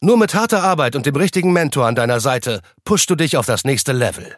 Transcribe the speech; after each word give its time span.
Nur 0.00 0.16
mit 0.16 0.32
harter 0.32 0.62
Arbeit 0.62 0.94
und 0.94 1.06
dem 1.06 1.16
richtigen 1.16 1.52
Mentor 1.52 1.86
an 1.86 1.96
deiner 1.96 2.20
Seite 2.20 2.60
pushst 2.84 3.10
du 3.10 3.16
dich 3.16 3.36
auf 3.36 3.46
das 3.46 3.64
nächste 3.64 3.92
Level. 3.92 4.36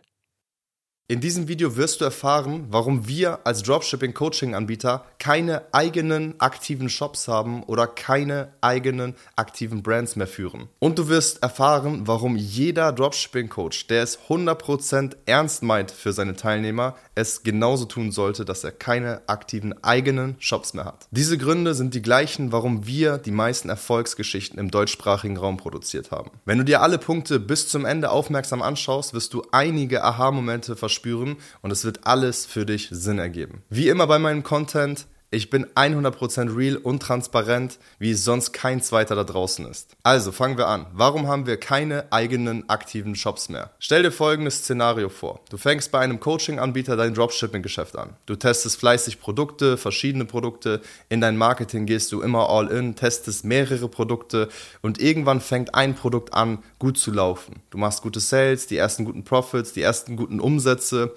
In 1.10 1.20
diesem 1.20 1.48
Video 1.48 1.74
wirst 1.74 2.00
du 2.00 2.05
erfahren, 2.05 2.66
warum 2.70 3.09
wir 3.09 3.41
als 3.42 3.64
Dropshipping-Coaching-Anbieter 3.64 5.05
keine 5.19 5.62
eigenen 5.73 6.38
aktiven 6.38 6.88
Shops 6.88 7.27
haben 7.27 7.64
oder 7.64 7.88
keine 7.88 8.52
eigenen 8.60 9.16
aktiven 9.34 9.83
Brands 9.83 10.14
mehr 10.14 10.28
führen. 10.28 10.69
Und 10.78 11.00
du 11.00 11.09
wirst 11.09 11.42
erfahren, 11.42 12.02
warum 12.06 12.36
jeder 12.36 12.92
Dropshipping-Coach, 12.92 13.88
der 13.88 14.05
es 14.05 14.20
100% 14.28 15.16
ernst 15.27 15.64
meint 15.64 15.91
für 15.91 16.12
seine 16.12 16.36
Teilnehmer, 16.36 16.95
es 17.16 17.42
genauso 17.42 17.86
tun 17.86 18.12
sollte, 18.12 18.45
dass 18.45 18.62
er 18.62 18.70
keine 18.70 19.22
aktiven 19.27 19.83
eigenen 19.83 20.36
Shops 20.38 20.74
mehr 20.74 20.84
hat. 20.84 21.08
Diese 21.11 21.36
Gründe 21.38 21.74
sind 21.74 21.92
die 21.95 22.02
gleichen, 22.02 22.52
warum 22.52 22.86
wir 22.86 23.19
die 23.19 23.33
meisten 23.33 23.69
Erfolgsgeschichten 23.69 24.61
im 24.61 24.70
deutschsprachigen 24.70 25.38
Raum 25.38 25.56
produziert 25.56 26.12
haben. 26.12 26.30
Wenn 26.45 26.58
du 26.58 26.64
dir 26.64 26.83
alle 26.83 26.98
Punkte 26.98 27.41
bis 27.41 27.66
zum 27.66 27.84
Ende 27.84 28.12
aufmerksam 28.12 28.62
anschaust, 28.62 29.12
wirst 29.12 29.34
du 29.34 29.42
einige 29.50 30.05
Aha-Momente 30.05 30.77
verspüren 31.00 31.10
spüren 31.10 31.36
und 31.62 31.70
es 31.70 31.84
wird 31.84 32.06
alles 32.06 32.47
für 32.47 32.66
dich 32.66 32.88
Sinn 32.91 33.19
ergeben. 33.19 33.62
Wie 33.70 33.88
immer 33.88 34.06
bei 34.06 34.19
meinem 34.19 34.42
Content, 34.42 35.06
ich 35.33 35.48
bin 35.48 35.67
100% 35.67 36.56
real 36.56 36.77
und 36.77 37.00
transparent, 37.00 37.78
wie 38.00 38.11
es 38.11 38.25
sonst 38.25 38.53
kein 38.53 38.83
zweiter 38.83 39.14
da 39.14 39.23
draußen 39.23 39.64
ist. 39.67 39.97
Also 40.03 40.33
fangen 40.33 40.59
wir 40.59 40.67
an. 40.67 40.87
Warum 40.92 41.28
haben 41.28 41.47
wir 41.47 41.56
keine 41.56 42.12
eigenen 42.12 42.69
aktiven 42.69 43.14
Shops 43.14 43.48
mehr? 43.48 43.70
Stell 43.78 44.03
dir 44.03 44.11
folgendes 44.11 44.59
Szenario 44.59 45.09
vor. 45.09 45.41
Du 45.48 45.56
fängst 45.56 45.92
bei 45.92 46.00
einem 46.00 46.19
Coaching-Anbieter 46.19 46.97
dein 46.97 47.14
Dropshipping-Geschäft 47.14 47.97
an. 47.97 48.17
Du 48.27 48.34
testest 48.34 48.81
fleißig 48.81 49.20
Produkte, 49.20 49.77
verschiedene 49.77 50.25
Produkte. 50.25 50.81
In 51.09 51.20
dein 51.20 51.37
Marketing 51.37 51.87
gehst 51.87 52.11
du 52.11 52.22
immer 52.22 52.50
all 52.50 52.67
in, 52.67 52.97
testest 52.97 53.44
mehrere 53.44 53.89
Produkte 53.89 54.48
und 54.83 55.00
irgendwann 55.00 55.41
fängt 55.41 55.77
ein 55.77 55.94
Produkt 55.94 56.34
an, 56.34 56.59
gut 56.81 56.98
zu 56.98 57.12
laufen. 57.12 57.62
Du 57.70 57.78
machst 57.78 58.03
gute 58.03 58.19
Sales, 58.19 58.67
die 58.67 58.78
ersten 58.78 59.05
guten 59.05 59.22
Profits, 59.22 59.72
die 59.72 59.83
ersten 59.83 60.17
guten 60.17 60.41
Umsätze. 60.41 61.15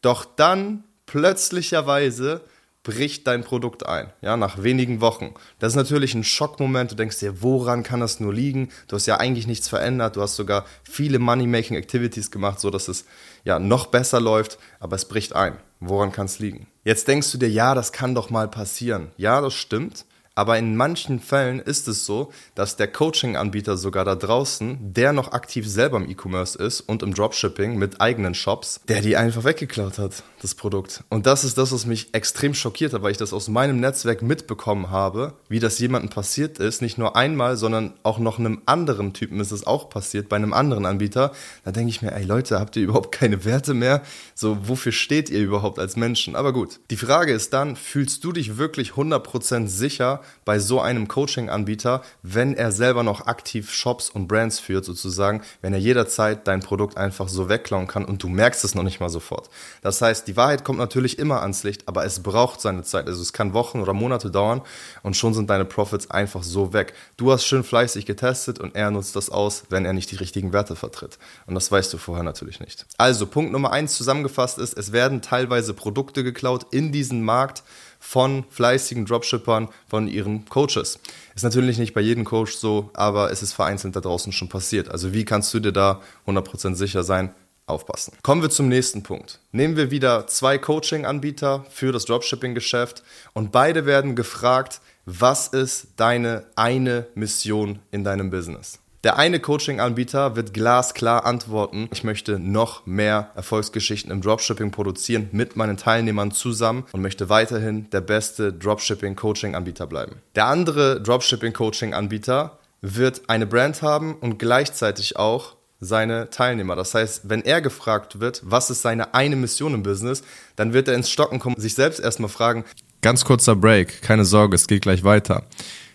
Doch 0.00 0.24
dann 0.24 0.82
plötzlicherweise 1.06 2.40
bricht 2.82 3.26
dein 3.26 3.44
Produkt 3.44 3.86
ein, 3.86 4.12
ja, 4.22 4.36
nach 4.36 4.62
wenigen 4.62 5.00
Wochen. 5.00 5.34
Das 5.58 5.72
ist 5.72 5.76
natürlich 5.76 6.14
ein 6.14 6.24
Schockmoment. 6.24 6.90
Du 6.90 6.96
denkst 6.96 7.20
dir, 7.20 7.42
woran 7.42 7.82
kann 7.82 8.00
das 8.00 8.18
nur 8.18 8.34
liegen? 8.34 8.70
Du 8.88 8.96
hast 8.96 9.06
ja 9.06 9.18
eigentlich 9.18 9.46
nichts 9.46 9.68
verändert. 9.68 10.16
Du 10.16 10.22
hast 10.22 10.34
sogar 10.36 10.64
viele 10.82 11.18
Money-Making 11.18 11.76
Activities 11.76 12.30
gemacht, 12.30 12.58
so 12.58 12.70
dass 12.70 12.88
es 12.88 13.04
ja 13.44 13.58
noch 13.58 13.86
besser 13.86 14.20
läuft, 14.20 14.58
aber 14.80 14.96
es 14.96 15.06
bricht 15.06 15.34
ein. 15.34 15.56
Woran 15.78 16.12
kann 16.12 16.26
es 16.26 16.38
liegen? 16.38 16.66
Jetzt 16.84 17.08
denkst 17.08 17.30
du 17.32 17.38
dir, 17.38 17.48
ja, 17.50 17.74
das 17.74 17.92
kann 17.92 18.14
doch 18.14 18.30
mal 18.30 18.48
passieren. 18.48 19.10
Ja, 19.16 19.40
das 19.40 19.54
stimmt. 19.54 20.04
Aber 20.34 20.58
in 20.58 20.76
manchen 20.76 21.20
Fällen 21.20 21.60
ist 21.60 21.88
es 21.88 22.06
so, 22.06 22.32
dass 22.54 22.76
der 22.76 22.88
Coaching-Anbieter 22.88 23.76
sogar 23.76 24.06
da 24.06 24.14
draußen, 24.14 24.94
der 24.94 25.12
noch 25.12 25.32
aktiv 25.32 25.68
selber 25.68 25.98
im 25.98 26.08
E-Commerce 26.08 26.58
ist 26.58 26.80
und 26.80 27.02
im 27.02 27.12
Dropshipping 27.12 27.76
mit 27.76 28.00
eigenen 28.00 28.34
Shops, 28.34 28.80
der 28.88 29.02
die 29.02 29.18
einfach 29.18 29.44
weggeklaut 29.44 29.98
hat, 29.98 30.22
das 30.40 30.54
Produkt. 30.54 31.04
Und 31.10 31.26
das 31.26 31.44
ist 31.44 31.58
das, 31.58 31.70
was 31.70 31.84
mich 31.84 32.14
extrem 32.14 32.54
schockiert 32.54 32.94
hat, 32.94 33.02
weil 33.02 33.12
ich 33.12 33.18
das 33.18 33.34
aus 33.34 33.48
meinem 33.48 33.78
Netzwerk 33.78 34.22
mitbekommen 34.22 34.90
habe, 34.90 35.34
wie 35.48 35.60
das 35.60 35.78
jemandem 35.78 36.08
passiert 36.08 36.58
ist. 36.58 36.80
Nicht 36.80 36.96
nur 36.96 37.14
einmal, 37.14 37.58
sondern 37.58 37.92
auch 38.02 38.18
noch 38.18 38.38
einem 38.38 38.62
anderen 38.64 39.12
Typen 39.12 39.38
ist 39.38 39.52
es 39.52 39.66
auch 39.66 39.90
passiert, 39.90 40.30
bei 40.30 40.36
einem 40.36 40.54
anderen 40.54 40.86
Anbieter. 40.86 41.32
Da 41.64 41.72
denke 41.72 41.90
ich 41.90 42.00
mir, 42.00 42.12
ey 42.12 42.24
Leute, 42.24 42.58
habt 42.58 42.76
ihr 42.76 42.84
überhaupt 42.84 43.12
keine 43.12 43.44
Werte 43.44 43.74
mehr? 43.74 44.00
So, 44.34 44.56
wofür 44.66 44.92
steht 44.92 45.28
ihr 45.28 45.40
überhaupt 45.40 45.78
als 45.78 45.96
Menschen? 45.96 46.36
Aber 46.36 46.54
gut, 46.54 46.80
die 46.90 46.96
Frage 46.96 47.34
ist 47.34 47.52
dann, 47.52 47.76
fühlst 47.76 48.24
du 48.24 48.32
dich 48.32 48.56
wirklich 48.56 48.92
100% 48.92 49.68
sicher, 49.68 50.21
bei 50.44 50.58
so 50.58 50.80
einem 50.80 51.08
Coaching-Anbieter, 51.08 52.02
wenn 52.22 52.54
er 52.54 52.72
selber 52.72 53.02
noch 53.02 53.26
aktiv 53.26 53.72
Shops 53.72 54.10
und 54.10 54.28
Brands 54.28 54.58
führt, 54.58 54.84
sozusagen, 54.84 55.42
wenn 55.60 55.72
er 55.72 55.78
jederzeit 55.78 56.46
dein 56.46 56.60
Produkt 56.60 56.96
einfach 56.96 57.28
so 57.28 57.48
wegklauen 57.48 57.86
kann 57.86 58.04
und 58.04 58.22
du 58.22 58.28
merkst 58.28 58.64
es 58.64 58.74
noch 58.74 58.82
nicht 58.82 59.00
mal 59.00 59.08
sofort. 59.08 59.50
Das 59.82 60.00
heißt, 60.00 60.26
die 60.28 60.36
Wahrheit 60.36 60.64
kommt 60.64 60.78
natürlich 60.78 61.18
immer 61.18 61.42
ans 61.42 61.62
Licht, 61.62 61.88
aber 61.88 62.04
es 62.04 62.22
braucht 62.22 62.60
seine 62.60 62.82
Zeit. 62.82 63.06
Also 63.06 63.22
es 63.22 63.32
kann 63.32 63.52
Wochen 63.54 63.80
oder 63.80 63.92
Monate 63.92 64.30
dauern 64.30 64.62
und 65.02 65.16
schon 65.16 65.34
sind 65.34 65.50
deine 65.50 65.64
Profits 65.64 66.10
einfach 66.10 66.42
so 66.42 66.72
weg. 66.72 66.94
Du 67.16 67.32
hast 67.32 67.44
schön 67.44 67.64
fleißig 67.64 68.06
getestet 68.06 68.58
und 68.58 68.74
er 68.74 68.90
nutzt 68.90 69.16
das 69.16 69.30
aus, 69.30 69.64
wenn 69.68 69.84
er 69.84 69.92
nicht 69.92 70.10
die 70.10 70.16
richtigen 70.16 70.52
Werte 70.52 70.76
vertritt. 70.76 71.18
Und 71.46 71.54
das 71.54 71.70
weißt 71.70 71.92
du 71.92 71.98
vorher 71.98 72.24
natürlich 72.24 72.60
nicht. 72.60 72.86
Also 72.98 73.26
Punkt 73.26 73.52
Nummer 73.52 73.72
eins 73.72 73.96
zusammengefasst 73.96 74.58
ist, 74.58 74.76
es 74.76 74.92
werden 74.92 75.22
teilweise 75.22 75.74
Produkte 75.74 76.24
geklaut 76.24 76.66
in 76.70 76.92
diesen 76.92 77.22
Markt, 77.22 77.62
von 78.02 78.44
fleißigen 78.50 79.06
Dropshippern, 79.06 79.68
von 79.88 80.08
ihren 80.08 80.44
Coaches. 80.48 80.98
Ist 81.36 81.44
natürlich 81.44 81.78
nicht 81.78 81.94
bei 81.94 82.00
jedem 82.00 82.24
Coach 82.24 82.56
so, 82.56 82.90
aber 82.94 83.30
es 83.30 83.42
ist 83.42 83.52
vereinzelt 83.52 83.94
da 83.94 84.00
draußen 84.00 84.32
schon 84.32 84.48
passiert. 84.48 84.90
Also 84.90 85.14
wie 85.14 85.24
kannst 85.24 85.54
du 85.54 85.60
dir 85.60 85.72
da 85.72 86.02
100% 86.26 86.74
sicher 86.74 87.04
sein? 87.04 87.32
Aufpassen. 87.64 88.12
Kommen 88.24 88.42
wir 88.42 88.50
zum 88.50 88.68
nächsten 88.68 89.04
Punkt. 89.04 89.38
Nehmen 89.52 89.76
wir 89.76 89.92
wieder 89.92 90.26
zwei 90.26 90.58
Coaching-Anbieter 90.58 91.64
für 91.70 91.92
das 91.92 92.06
Dropshipping-Geschäft 92.06 93.04
und 93.34 93.52
beide 93.52 93.86
werden 93.86 94.16
gefragt, 94.16 94.80
was 95.06 95.46
ist 95.46 95.92
deine 95.96 96.44
eine 96.56 97.06
Mission 97.14 97.78
in 97.92 98.02
deinem 98.02 98.30
Business? 98.30 98.81
Der 99.04 99.18
eine 99.18 99.40
Coaching-Anbieter 99.40 100.36
wird 100.36 100.54
glasklar 100.54 101.26
antworten, 101.26 101.88
ich 101.92 102.04
möchte 102.04 102.38
noch 102.38 102.86
mehr 102.86 103.32
Erfolgsgeschichten 103.34 104.12
im 104.12 104.20
Dropshipping 104.20 104.70
produzieren 104.70 105.28
mit 105.32 105.56
meinen 105.56 105.76
Teilnehmern 105.76 106.30
zusammen 106.30 106.84
und 106.92 107.02
möchte 107.02 107.28
weiterhin 107.28 107.90
der 107.90 108.00
beste 108.00 108.52
Dropshipping-Coaching-Anbieter 108.52 109.88
bleiben. 109.88 110.22
Der 110.36 110.46
andere 110.46 111.02
Dropshipping-Coaching-Anbieter 111.02 112.58
wird 112.80 113.22
eine 113.28 113.46
Brand 113.46 113.82
haben 113.82 114.14
und 114.14 114.38
gleichzeitig 114.38 115.16
auch 115.16 115.56
seine 115.80 116.30
Teilnehmer. 116.30 116.76
Das 116.76 116.94
heißt, 116.94 117.28
wenn 117.28 117.42
er 117.42 117.60
gefragt 117.60 118.20
wird, 118.20 118.40
was 118.44 118.70
ist 118.70 118.82
seine 118.82 119.14
eine 119.14 119.34
Mission 119.34 119.74
im 119.74 119.82
Business, 119.82 120.22
dann 120.54 120.74
wird 120.74 120.86
er 120.86 120.94
ins 120.94 121.10
Stocken 121.10 121.40
kommen, 121.40 121.56
sich 121.58 121.74
selbst 121.74 121.98
erstmal 121.98 122.30
fragen. 122.30 122.64
Ganz 123.00 123.24
kurzer 123.24 123.56
Break, 123.56 124.00
keine 124.02 124.24
Sorge, 124.24 124.54
es 124.54 124.68
geht 124.68 124.82
gleich 124.82 125.02
weiter. 125.02 125.42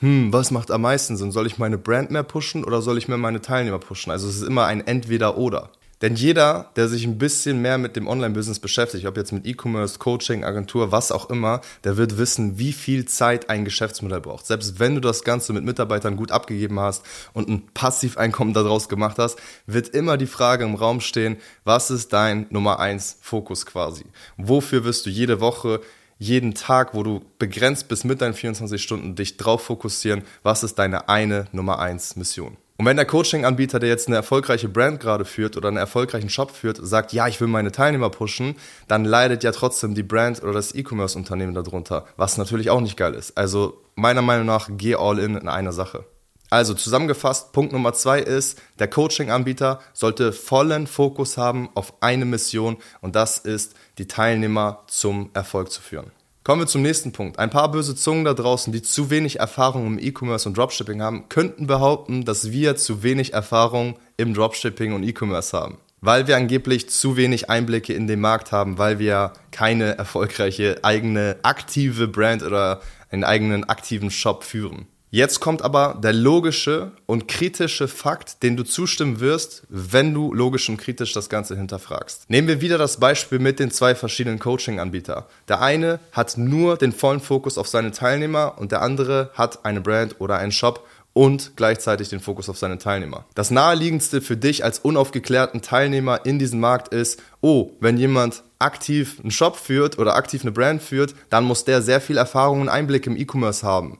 hm, 0.00 0.32
was 0.32 0.50
macht 0.50 0.70
am 0.70 0.82
meisten 0.82 1.16
Sinn? 1.16 1.30
Soll 1.30 1.46
ich 1.46 1.58
meine 1.58 1.76
Brand 1.78 2.10
mehr 2.10 2.22
pushen 2.22 2.64
oder 2.64 2.80
soll 2.80 2.96
ich 2.96 3.08
mehr 3.08 3.18
meine 3.18 3.42
Teilnehmer 3.42 3.78
pushen? 3.78 4.10
Also 4.10 4.28
es 4.28 4.36
ist 4.36 4.48
immer 4.48 4.64
ein 4.64 4.86
Entweder-Oder. 4.86 5.70
Denn 6.00 6.14
jeder, 6.14 6.70
der 6.76 6.88
sich 6.88 7.04
ein 7.04 7.18
bisschen 7.18 7.60
mehr 7.60 7.76
mit 7.76 7.94
dem 7.94 8.08
Online-Business 8.08 8.58
beschäftigt, 8.58 9.04
ob 9.04 9.18
jetzt 9.18 9.32
mit 9.32 9.44
E-Commerce, 9.44 9.98
Coaching, 9.98 10.44
Agentur, 10.44 10.92
was 10.92 11.12
auch 11.12 11.28
immer, 11.28 11.60
der 11.84 11.98
wird 11.98 12.16
wissen, 12.16 12.58
wie 12.58 12.72
viel 12.72 13.04
Zeit 13.04 13.50
ein 13.50 13.66
Geschäftsmodell 13.66 14.22
braucht. 14.22 14.46
Selbst 14.46 14.78
wenn 14.78 14.94
du 14.94 15.02
das 15.02 15.24
Ganze 15.24 15.52
mit 15.52 15.64
Mitarbeitern 15.64 16.16
gut 16.16 16.32
abgegeben 16.32 16.80
hast 16.80 17.04
und 17.34 17.50
ein 17.50 17.66
Passiveinkommen 17.74 18.54
daraus 18.54 18.88
gemacht 18.88 19.18
hast, 19.18 19.38
wird 19.66 19.90
immer 19.90 20.16
die 20.16 20.26
Frage 20.26 20.64
im 20.64 20.74
Raum 20.74 21.02
stehen, 21.02 21.36
was 21.64 21.90
ist 21.90 22.14
dein 22.14 22.46
Nummer 22.48 22.80
eins 22.80 23.18
Fokus 23.20 23.66
quasi? 23.66 24.04
Wofür 24.38 24.84
wirst 24.84 25.04
du 25.04 25.10
jede 25.10 25.40
Woche 25.40 25.82
jeden 26.20 26.54
Tag, 26.54 26.94
wo 26.94 27.02
du 27.02 27.22
begrenzt 27.38 27.88
bist 27.88 28.04
mit 28.04 28.20
deinen 28.20 28.34
24 28.34 28.80
Stunden, 28.80 29.16
dich 29.16 29.38
drauf 29.38 29.64
fokussieren, 29.64 30.22
was 30.42 30.62
ist 30.62 30.78
deine 30.78 31.08
eine 31.08 31.46
Nummer 31.50 31.80
eins 31.80 32.14
Mission. 32.14 32.56
Und 32.76 32.86
wenn 32.86 32.96
der 32.96 33.06
Coaching-Anbieter, 33.06 33.78
der 33.78 33.88
jetzt 33.88 34.06
eine 34.06 34.16
erfolgreiche 34.16 34.68
Brand 34.68 35.00
gerade 35.00 35.24
führt 35.24 35.56
oder 35.56 35.68
einen 35.68 35.76
erfolgreichen 35.76 36.30
Shop 36.30 36.50
führt, 36.50 36.78
sagt, 36.80 37.12
ja, 37.12 37.26
ich 37.26 37.40
will 37.40 37.48
meine 37.48 37.72
Teilnehmer 37.72 38.10
pushen, 38.10 38.54
dann 38.86 39.04
leidet 39.04 39.44
ja 39.44 39.52
trotzdem 39.52 39.94
die 39.94 40.02
Brand 40.02 40.42
oder 40.42 40.52
das 40.52 40.74
E-Commerce-Unternehmen 40.74 41.54
darunter, 41.54 42.06
was 42.16 42.38
natürlich 42.38 42.70
auch 42.70 42.80
nicht 42.80 42.96
geil 42.96 43.14
ist. 43.14 43.36
Also 43.36 43.82
meiner 43.96 44.22
Meinung 44.22 44.46
nach, 44.46 44.68
geh 44.72 44.94
all 44.94 45.18
in 45.18 45.36
in 45.36 45.48
einer 45.48 45.72
Sache. 45.72 46.04
Also 46.50 46.74
zusammengefasst, 46.74 47.52
Punkt 47.52 47.72
Nummer 47.72 47.92
zwei 47.92 48.18
ist, 48.18 48.60
der 48.80 48.88
Coaching-Anbieter 48.88 49.78
sollte 49.92 50.32
vollen 50.32 50.88
Fokus 50.88 51.36
haben 51.36 51.70
auf 51.74 51.94
eine 52.02 52.24
Mission 52.24 52.76
und 53.00 53.14
das 53.14 53.38
ist, 53.38 53.74
die 53.98 54.08
Teilnehmer 54.08 54.82
zum 54.88 55.30
Erfolg 55.32 55.70
zu 55.70 55.80
führen. 55.80 56.10
Kommen 56.42 56.62
wir 56.62 56.66
zum 56.66 56.82
nächsten 56.82 57.12
Punkt. 57.12 57.38
Ein 57.38 57.50
paar 57.50 57.70
böse 57.70 57.94
Zungen 57.94 58.24
da 58.24 58.34
draußen, 58.34 58.72
die 58.72 58.82
zu 58.82 59.10
wenig 59.10 59.38
Erfahrung 59.38 59.86
im 59.86 59.98
E-Commerce 60.00 60.48
und 60.48 60.58
Dropshipping 60.58 61.00
haben, 61.00 61.28
könnten 61.28 61.68
behaupten, 61.68 62.24
dass 62.24 62.50
wir 62.50 62.74
zu 62.74 63.04
wenig 63.04 63.32
Erfahrung 63.32 63.96
im 64.16 64.34
Dropshipping 64.34 64.92
und 64.92 65.04
E-Commerce 65.04 65.56
haben. 65.56 65.78
Weil 66.00 66.26
wir 66.26 66.36
angeblich 66.36 66.90
zu 66.90 67.16
wenig 67.16 67.50
Einblicke 67.50 67.92
in 67.92 68.08
den 68.08 68.20
Markt 68.20 68.50
haben, 68.50 68.78
weil 68.78 68.98
wir 68.98 69.34
keine 69.52 69.98
erfolgreiche 69.98 70.80
eigene 70.82 71.36
aktive 71.42 72.08
Brand 72.08 72.42
oder 72.42 72.80
einen 73.10 73.22
eigenen 73.22 73.64
aktiven 73.68 74.10
Shop 74.10 74.42
führen. 74.42 74.86
Jetzt 75.12 75.40
kommt 75.40 75.62
aber 75.62 75.98
der 76.00 76.12
logische 76.12 76.92
und 77.06 77.26
kritische 77.26 77.88
Fakt, 77.88 78.44
den 78.44 78.56
du 78.56 78.62
zustimmen 78.62 79.18
wirst, 79.18 79.64
wenn 79.68 80.14
du 80.14 80.32
logisch 80.32 80.68
und 80.68 80.76
kritisch 80.76 81.12
das 81.12 81.28
Ganze 81.28 81.56
hinterfragst. 81.56 82.30
Nehmen 82.30 82.46
wir 82.46 82.60
wieder 82.60 82.78
das 82.78 83.00
Beispiel 83.00 83.40
mit 83.40 83.58
den 83.58 83.72
zwei 83.72 83.96
verschiedenen 83.96 84.38
Coaching-Anbietern. 84.38 85.24
Der 85.48 85.62
eine 85.62 85.98
hat 86.12 86.38
nur 86.38 86.76
den 86.76 86.92
vollen 86.92 87.18
Fokus 87.18 87.58
auf 87.58 87.66
seine 87.66 87.90
Teilnehmer 87.90 88.54
und 88.58 88.70
der 88.70 88.82
andere 88.82 89.30
hat 89.34 89.64
eine 89.64 89.80
Brand 89.80 90.20
oder 90.20 90.38
einen 90.38 90.52
Shop 90.52 90.86
und 91.12 91.56
gleichzeitig 91.56 92.08
den 92.08 92.20
Fokus 92.20 92.48
auf 92.48 92.58
seine 92.58 92.78
Teilnehmer. 92.78 93.24
Das 93.34 93.50
naheliegendste 93.50 94.20
für 94.20 94.36
dich 94.36 94.62
als 94.62 94.78
unaufgeklärten 94.78 95.60
Teilnehmer 95.60 96.24
in 96.24 96.38
diesem 96.38 96.60
Markt 96.60 96.94
ist, 96.94 97.20
oh, 97.40 97.72
wenn 97.80 97.96
jemand 97.96 98.44
aktiv 98.60 99.18
einen 99.20 99.32
Shop 99.32 99.56
führt 99.56 99.98
oder 99.98 100.14
aktiv 100.14 100.42
eine 100.42 100.52
Brand 100.52 100.82
führt, 100.82 101.16
dann 101.30 101.42
muss 101.42 101.64
der 101.64 101.82
sehr 101.82 102.00
viel 102.00 102.16
Erfahrung 102.16 102.60
und 102.60 102.68
Einblick 102.68 103.08
im 103.08 103.16
E-Commerce 103.16 103.66
haben. 103.66 103.98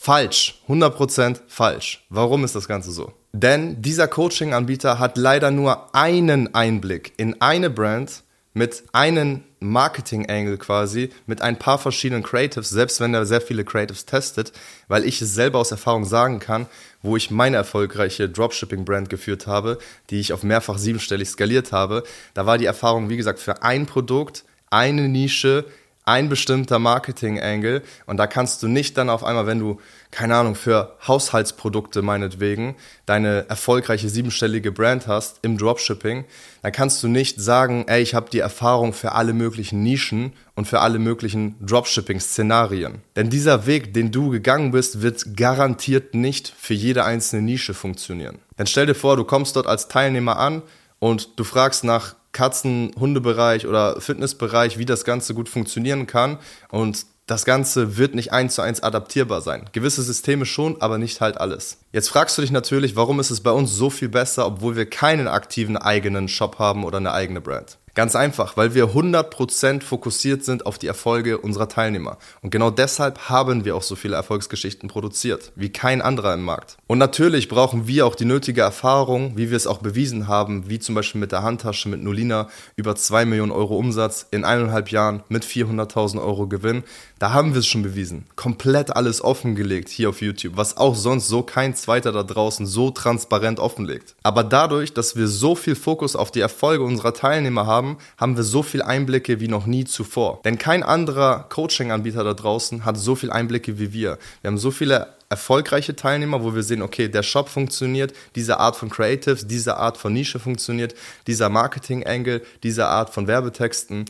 Falsch, 0.00 0.62
100% 0.68 1.40
falsch. 1.48 2.06
Warum 2.08 2.44
ist 2.44 2.54
das 2.54 2.68
Ganze 2.68 2.92
so? 2.92 3.12
Denn 3.32 3.82
dieser 3.82 4.06
Coaching-Anbieter 4.06 5.00
hat 5.00 5.18
leider 5.18 5.50
nur 5.50 5.92
einen 5.92 6.54
Einblick 6.54 7.14
in 7.16 7.42
eine 7.42 7.68
Brand 7.68 8.22
mit 8.54 8.84
einem 8.92 9.42
Marketing-Angle 9.58 10.56
quasi, 10.56 11.10
mit 11.26 11.42
ein 11.42 11.58
paar 11.58 11.78
verschiedenen 11.78 12.22
Creatives, 12.22 12.70
selbst 12.70 13.00
wenn 13.00 13.12
er 13.12 13.26
sehr 13.26 13.40
viele 13.40 13.64
Creatives 13.64 14.06
testet, 14.06 14.52
weil 14.86 15.04
ich 15.04 15.20
es 15.20 15.34
selber 15.34 15.58
aus 15.58 15.72
Erfahrung 15.72 16.04
sagen 16.04 16.38
kann, 16.38 16.66
wo 17.02 17.16
ich 17.16 17.32
meine 17.32 17.56
erfolgreiche 17.56 18.28
Dropshipping-Brand 18.28 19.10
geführt 19.10 19.48
habe, 19.48 19.78
die 20.10 20.20
ich 20.20 20.32
auf 20.32 20.44
mehrfach 20.44 20.78
siebenstellig 20.78 21.28
skaliert 21.28 21.72
habe, 21.72 22.04
da 22.34 22.46
war 22.46 22.56
die 22.56 22.66
Erfahrung, 22.66 23.08
wie 23.10 23.16
gesagt, 23.16 23.40
für 23.40 23.64
ein 23.64 23.86
Produkt, 23.86 24.44
eine 24.70 25.08
Nische, 25.08 25.64
ein 26.08 26.28
bestimmter 26.28 26.78
Marketing-Angle 26.78 27.82
und 28.06 28.16
da 28.16 28.26
kannst 28.26 28.62
du 28.62 28.68
nicht 28.68 28.96
dann 28.96 29.10
auf 29.10 29.22
einmal, 29.22 29.46
wenn 29.46 29.58
du, 29.58 29.78
keine 30.10 30.36
Ahnung, 30.36 30.54
für 30.54 30.96
Haushaltsprodukte 31.06 32.00
meinetwegen 32.02 32.76
deine 33.04 33.48
erfolgreiche 33.48 34.08
siebenstellige 34.08 34.72
Brand 34.72 35.06
hast 35.06 35.40
im 35.42 35.58
Dropshipping, 35.58 36.24
dann 36.62 36.72
kannst 36.72 37.02
du 37.02 37.08
nicht 37.08 37.40
sagen, 37.40 37.84
ey, 37.88 38.02
ich 38.02 38.14
habe 38.14 38.30
die 38.30 38.38
Erfahrung 38.38 38.94
für 38.94 39.12
alle 39.12 39.34
möglichen 39.34 39.82
Nischen 39.82 40.32
und 40.54 40.66
für 40.66 40.80
alle 40.80 40.98
möglichen 40.98 41.54
Dropshipping-Szenarien. 41.60 43.02
Denn 43.14 43.28
dieser 43.28 43.66
Weg, 43.66 43.92
den 43.92 44.10
du 44.10 44.30
gegangen 44.30 44.70
bist, 44.70 45.02
wird 45.02 45.36
garantiert 45.36 46.14
nicht 46.14 46.52
für 46.58 46.74
jede 46.74 47.04
einzelne 47.04 47.42
Nische 47.42 47.74
funktionieren. 47.74 48.38
Dann 48.56 48.66
stell 48.66 48.86
dir 48.86 48.94
vor, 48.94 49.16
du 49.16 49.24
kommst 49.24 49.56
dort 49.56 49.66
als 49.66 49.88
Teilnehmer 49.88 50.38
an 50.38 50.62
und 50.98 51.38
du 51.38 51.44
fragst 51.44 51.84
nach 51.84 52.14
Katzen, 52.38 52.92
Hundebereich 52.96 53.66
oder 53.66 54.00
Fitnessbereich, 54.00 54.78
wie 54.78 54.84
das 54.84 55.04
Ganze 55.04 55.34
gut 55.34 55.48
funktionieren 55.48 56.06
kann. 56.06 56.38
Und 56.70 57.04
das 57.26 57.44
Ganze 57.44 57.96
wird 57.96 58.14
nicht 58.14 58.32
eins 58.32 58.54
zu 58.54 58.62
eins 58.62 58.80
adaptierbar 58.80 59.40
sein. 59.40 59.64
Gewisse 59.72 60.02
Systeme 60.02 60.46
schon, 60.46 60.80
aber 60.80 60.98
nicht 60.98 61.20
halt 61.20 61.40
alles. 61.40 61.78
Jetzt 61.92 62.08
fragst 62.08 62.38
du 62.38 62.42
dich 62.42 62.52
natürlich, 62.52 62.94
warum 62.94 63.18
ist 63.18 63.30
es 63.30 63.40
bei 63.40 63.50
uns 63.50 63.74
so 63.74 63.90
viel 63.90 64.08
besser, 64.08 64.46
obwohl 64.46 64.76
wir 64.76 64.88
keinen 64.88 65.26
aktiven 65.26 65.76
eigenen 65.76 66.28
Shop 66.28 66.60
haben 66.60 66.84
oder 66.84 66.98
eine 66.98 67.12
eigene 67.12 67.40
Brand? 67.40 67.77
Ganz 67.98 68.14
einfach, 68.14 68.56
weil 68.56 68.74
wir 68.74 68.90
100% 68.90 69.82
fokussiert 69.82 70.44
sind 70.44 70.66
auf 70.66 70.78
die 70.78 70.86
Erfolge 70.86 71.38
unserer 71.38 71.68
Teilnehmer. 71.68 72.18
Und 72.42 72.50
genau 72.50 72.70
deshalb 72.70 73.28
haben 73.28 73.64
wir 73.64 73.74
auch 73.74 73.82
so 73.82 73.96
viele 73.96 74.14
Erfolgsgeschichten 74.14 74.88
produziert, 74.88 75.50
wie 75.56 75.70
kein 75.70 76.00
anderer 76.00 76.34
im 76.34 76.44
Markt. 76.44 76.76
Und 76.86 76.98
natürlich 76.98 77.48
brauchen 77.48 77.88
wir 77.88 78.06
auch 78.06 78.14
die 78.14 78.24
nötige 78.24 78.60
Erfahrung, 78.60 79.36
wie 79.36 79.50
wir 79.50 79.56
es 79.56 79.66
auch 79.66 79.78
bewiesen 79.78 80.28
haben, 80.28 80.70
wie 80.70 80.78
zum 80.78 80.94
Beispiel 80.94 81.20
mit 81.20 81.32
der 81.32 81.42
Handtasche 81.42 81.88
mit 81.88 82.00
Nolina 82.00 82.46
über 82.76 82.94
2 82.94 83.24
Millionen 83.24 83.50
Euro 83.50 83.76
Umsatz 83.76 84.28
in 84.30 84.44
eineinhalb 84.44 84.92
Jahren 84.92 85.24
mit 85.28 85.44
400.000 85.44 86.22
Euro 86.22 86.46
Gewinn. 86.46 86.84
Da 87.18 87.32
haben 87.32 87.52
wir 87.52 87.58
es 87.58 87.66
schon 87.66 87.82
bewiesen. 87.82 88.26
Komplett 88.36 88.94
alles 88.94 89.22
offengelegt 89.22 89.88
hier 89.88 90.08
auf 90.10 90.22
YouTube, 90.22 90.56
was 90.56 90.76
auch 90.76 90.94
sonst 90.94 91.26
so 91.26 91.42
kein 91.42 91.74
zweiter 91.74 92.12
da 92.12 92.22
draußen 92.22 92.64
so 92.64 92.90
transparent 92.90 93.58
offenlegt. 93.58 94.14
Aber 94.22 94.44
dadurch, 94.44 94.94
dass 94.94 95.16
wir 95.16 95.26
so 95.26 95.56
viel 95.56 95.74
Fokus 95.74 96.14
auf 96.14 96.30
die 96.30 96.40
Erfolge 96.40 96.84
unserer 96.84 97.14
Teilnehmer 97.14 97.66
haben, 97.66 97.98
haben, 98.18 98.36
wir 98.36 98.44
so 98.44 98.62
viel 98.62 98.82
Einblicke 98.82 99.40
wie 99.40 99.48
noch 99.48 99.66
nie 99.66 99.84
zuvor. 99.84 100.40
Denn 100.44 100.58
kein 100.58 100.84
anderer 100.84 101.46
Coaching-Anbieter 101.48 102.22
da 102.22 102.34
draußen 102.34 102.84
hat 102.84 102.96
so 102.96 103.16
viel 103.16 103.32
Einblicke 103.32 103.80
wie 103.80 103.92
wir. 103.92 104.18
Wir 104.42 104.48
haben 104.48 104.58
so 104.58 104.70
viele 104.70 105.08
erfolgreiche 105.28 105.96
Teilnehmer, 105.96 106.44
wo 106.44 106.54
wir 106.54 106.62
sehen, 106.62 106.82
okay, 106.82 107.08
der 107.08 107.24
Shop 107.24 107.48
funktioniert, 107.48 108.12
diese 108.36 108.60
Art 108.60 108.76
von 108.76 108.90
Creatives, 108.90 109.48
diese 109.48 109.76
Art 109.76 109.96
von 109.96 110.12
Nische 110.12 110.38
funktioniert, 110.38 110.94
dieser 111.26 111.48
Marketing-Angle, 111.48 112.42
diese 112.62 112.86
Art 112.86 113.10
von 113.10 113.26
Werbetexten. 113.26 114.04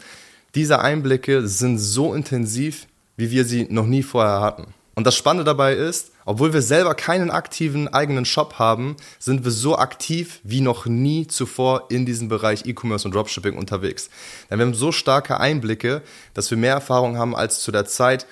Diese 0.54 0.80
Einblicke 0.80 1.48
sind 1.48 1.78
so 1.78 2.14
intensiv, 2.14 2.86
wie 3.18 3.30
wir 3.30 3.44
sie 3.44 3.66
noch 3.68 3.84
nie 3.84 4.02
vorher 4.02 4.40
hatten. 4.40 4.72
Und 4.94 5.06
das 5.06 5.16
Spannende 5.16 5.44
dabei 5.44 5.74
ist, 5.74 6.12
obwohl 6.24 6.52
wir 6.52 6.62
selber 6.62 6.94
keinen 6.94 7.30
aktiven 7.30 7.86
eigenen 7.86 8.24
Shop 8.24 8.58
haben, 8.58 8.96
sind 9.18 9.44
wir 9.44 9.52
so 9.52 9.78
aktiv 9.78 10.40
wie 10.42 10.60
noch 10.60 10.86
nie 10.86 11.26
zuvor 11.26 11.84
in 11.88 12.04
diesem 12.04 12.28
Bereich 12.28 12.66
E-Commerce 12.66 13.06
und 13.06 13.14
Dropshipping 13.14 13.56
unterwegs. 13.56 14.10
Denn 14.50 14.58
wir 14.58 14.66
haben 14.66 14.74
so 14.74 14.90
starke 14.90 15.38
Einblicke, 15.38 16.02
dass 16.34 16.50
wir 16.50 16.58
mehr 16.58 16.72
Erfahrung 16.72 17.16
haben 17.16 17.36
als 17.36 17.60
zu 17.60 17.70
der 17.70 17.86
Zeit, 17.86 18.26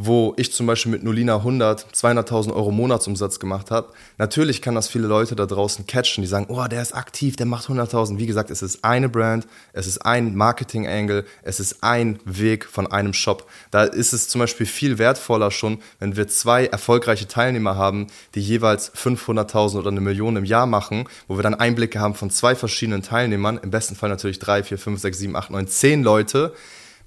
wo 0.00 0.32
ich 0.36 0.52
zum 0.52 0.66
Beispiel 0.66 0.92
mit 0.92 1.02
Nolina 1.02 1.36
100, 1.38 1.86
200.000 1.92 2.52
Euro 2.54 2.70
Monatsumsatz 2.70 3.40
gemacht 3.40 3.72
habe. 3.72 3.92
Natürlich 4.16 4.62
kann 4.62 4.76
das 4.76 4.86
viele 4.86 5.08
Leute 5.08 5.34
da 5.34 5.44
draußen 5.44 5.88
catchen, 5.88 6.22
die 6.22 6.28
sagen, 6.28 6.46
oh, 6.48 6.64
der 6.70 6.80
ist 6.80 6.94
aktiv, 6.94 7.34
der 7.34 7.46
macht 7.46 7.66
100.000. 7.66 8.18
Wie 8.18 8.26
gesagt, 8.26 8.50
es 8.50 8.62
ist 8.62 8.84
eine 8.84 9.08
Brand, 9.08 9.48
es 9.72 9.88
ist 9.88 9.98
ein 9.98 10.36
Marketing-Angle, 10.36 11.24
es 11.42 11.58
ist 11.58 11.82
ein 11.82 12.20
Weg 12.24 12.64
von 12.64 12.86
einem 12.86 13.12
Shop. 13.12 13.50
Da 13.72 13.82
ist 13.82 14.12
es 14.12 14.28
zum 14.28 14.38
Beispiel 14.38 14.66
viel 14.66 14.98
wertvoller 14.98 15.50
schon, 15.50 15.78
wenn 15.98 16.16
wir 16.16 16.28
zwei 16.28 16.66
erfolgreiche 16.66 17.26
Teilnehmer 17.26 17.74
haben, 17.74 18.06
die 18.36 18.40
jeweils 18.40 18.94
500.000 18.94 19.78
oder 19.78 19.90
eine 19.90 20.00
Million 20.00 20.36
im 20.36 20.44
Jahr 20.44 20.66
machen, 20.66 21.08
wo 21.26 21.36
wir 21.36 21.42
dann 21.42 21.56
Einblicke 21.56 21.98
haben 21.98 22.14
von 22.14 22.30
zwei 22.30 22.54
verschiedenen 22.54 23.02
Teilnehmern, 23.02 23.58
im 23.60 23.70
besten 23.70 23.96
Fall 23.96 24.10
natürlich 24.10 24.38
drei, 24.38 24.62
vier, 24.62 24.78
fünf, 24.78 25.00
sechs, 25.00 25.18
sieben, 25.18 25.34
acht, 25.34 25.50
neun, 25.50 25.66
zehn 25.66 26.04
Leute, 26.04 26.54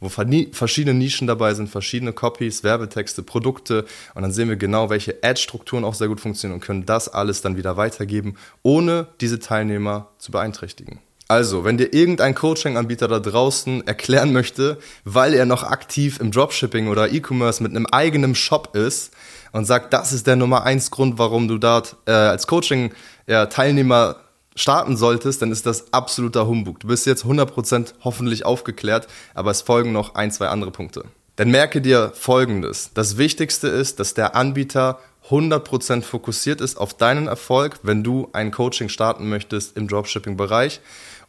wo 0.01 0.09
verschiedene 0.09 0.97
Nischen 0.97 1.27
dabei 1.27 1.53
sind, 1.53 1.69
verschiedene 1.69 2.11
Copies, 2.11 2.63
Werbetexte, 2.63 3.23
Produkte 3.23 3.85
und 4.15 4.23
dann 4.23 4.33
sehen 4.33 4.49
wir 4.49 4.57
genau, 4.57 4.89
welche 4.89 5.19
Ad-Strukturen 5.23 5.85
auch 5.85 5.93
sehr 5.93 6.09
gut 6.09 6.19
funktionieren 6.19 6.59
und 6.59 6.65
können 6.65 6.85
das 6.85 7.07
alles 7.07 7.41
dann 7.41 7.55
wieder 7.55 7.77
weitergeben, 7.77 8.35
ohne 8.63 9.07
diese 9.21 9.39
Teilnehmer 9.39 10.09
zu 10.17 10.31
beeinträchtigen. 10.31 10.99
Also, 11.31 11.63
wenn 11.63 11.77
dir 11.77 11.93
irgendein 11.93 12.35
Coaching-Anbieter 12.35 13.07
da 13.07 13.21
draußen 13.21 13.87
erklären 13.87 14.33
möchte, 14.33 14.79
weil 15.05 15.33
er 15.33 15.45
noch 15.45 15.63
aktiv 15.63 16.19
im 16.19 16.31
Dropshipping 16.31 16.89
oder 16.89 17.13
E-Commerce 17.13 17.63
mit 17.63 17.71
einem 17.71 17.85
eigenen 17.85 18.35
Shop 18.35 18.75
ist 18.75 19.13
und 19.53 19.63
sagt, 19.63 19.93
das 19.93 20.11
ist 20.11 20.27
der 20.27 20.35
Nummer 20.35 20.63
eins 20.63 20.91
Grund, 20.91 21.17
warum 21.19 21.47
du 21.47 21.57
dort 21.57 21.95
äh, 22.05 22.11
als 22.11 22.47
Coaching-Teilnehmer 22.47 24.17
starten 24.55 24.97
solltest, 24.97 25.41
dann 25.41 25.51
ist 25.51 25.65
das 25.65 25.93
absoluter 25.93 26.47
Humbug. 26.47 26.79
Du 26.79 26.87
bist 26.87 27.05
jetzt 27.05 27.25
100% 27.25 27.93
hoffentlich 28.03 28.45
aufgeklärt, 28.45 29.07
aber 29.33 29.51
es 29.51 29.61
folgen 29.61 29.91
noch 29.91 30.15
ein, 30.15 30.31
zwei 30.31 30.47
andere 30.47 30.71
Punkte. 30.71 31.05
Denn 31.37 31.49
merke 31.49 31.81
dir 31.81 32.11
Folgendes. 32.13 32.91
Das 32.93 33.17
Wichtigste 33.17 33.67
ist, 33.67 33.99
dass 33.99 34.13
der 34.13 34.35
Anbieter 34.35 34.99
100% 35.29 36.01
fokussiert 36.01 36.61
ist 36.61 36.77
auf 36.77 36.93
deinen 36.93 37.27
Erfolg, 37.27 37.79
wenn 37.83 38.03
du 38.03 38.29
ein 38.33 38.51
Coaching 38.51 38.89
starten 38.89 39.29
möchtest 39.29 39.77
im 39.77 39.87
Dropshipping-Bereich. 39.87 40.81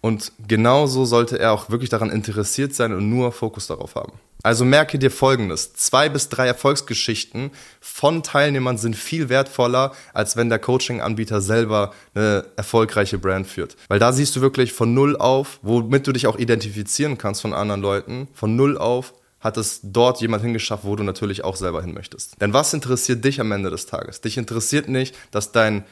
Und 0.02 0.32
genauso 0.46 1.04
sollte 1.04 1.38
er 1.38 1.52
auch 1.52 1.70
wirklich 1.70 1.88
daran 1.88 2.10
interessiert 2.10 2.74
sein 2.74 2.92
und 2.92 3.08
nur 3.08 3.30
Fokus 3.32 3.68
darauf 3.68 3.94
haben. 3.94 4.12
Also 4.42 4.64
merke 4.64 4.98
dir 4.98 5.12
Folgendes. 5.12 5.74
Zwei 5.74 6.08
bis 6.08 6.28
drei 6.28 6.48
Erfolgsgeschichten 6.48 7.52
von 7.80 8.24
Teilnehmern 8.24 8.76
sind 8.76 8.96
viel 8.96 9.28
wertvoller, 9.28 9.92
als 10.12 10.36
wenn 10.36 10.48
der 10.48 10.58
Coaching-Anbieter 10.58 11.40
selber 11.40 11.92
eine 12.14 12.44
erfolgreiche 12.56 13.18
Brand 13.18 13.46
führt. 13.46 13.76
Weil 13.86 14.00
da 14.00 14.12
siehst 14.12 14.34
du 14.34 14.40
wirklich 14.40 14.72
von 14.72 14.92
Null 14.92 15.16
auf, 15.16 15.60
womit 15.62 16.08
du 16.08 16.12
dich 16.12 16.26
auch 16.26 16.36
identifizieren 16.36 17.16
kannst 17.16 17.40
von 17.40 17.54
anderen 17.54 17.80
Leuten, 17.80 18.26
von 18.34 18.56
Null 18.56 18.76
auf 18.76 19.14
hat 19.38 19.56
es 19.56 19.80
dort 19.82 20.20
jemand 20.20 20.44
hingeschafft, 20.44 20.84
wo 20.84 20.94
du 20.94 21.02
natürlich 21.02 21.42
auch 21.42 21.56
selber 21.56 21.82
hin 21.82 21.92
möchtest. 21.92 22.40
Denn 22.40 22.52
was 22.52 22.72
interessiert 22.74 23.24
dich 23.24 23.40
am 23.40 23.50
Ende 23.50 23.70
des 23.70 23.86
Tages? 23.86 24.20
Dich 24.20 24.38
interessiert 24.38 24.88
nicht, 24.88 25.16
dass 25.32 25.50
dein 25.50 25.84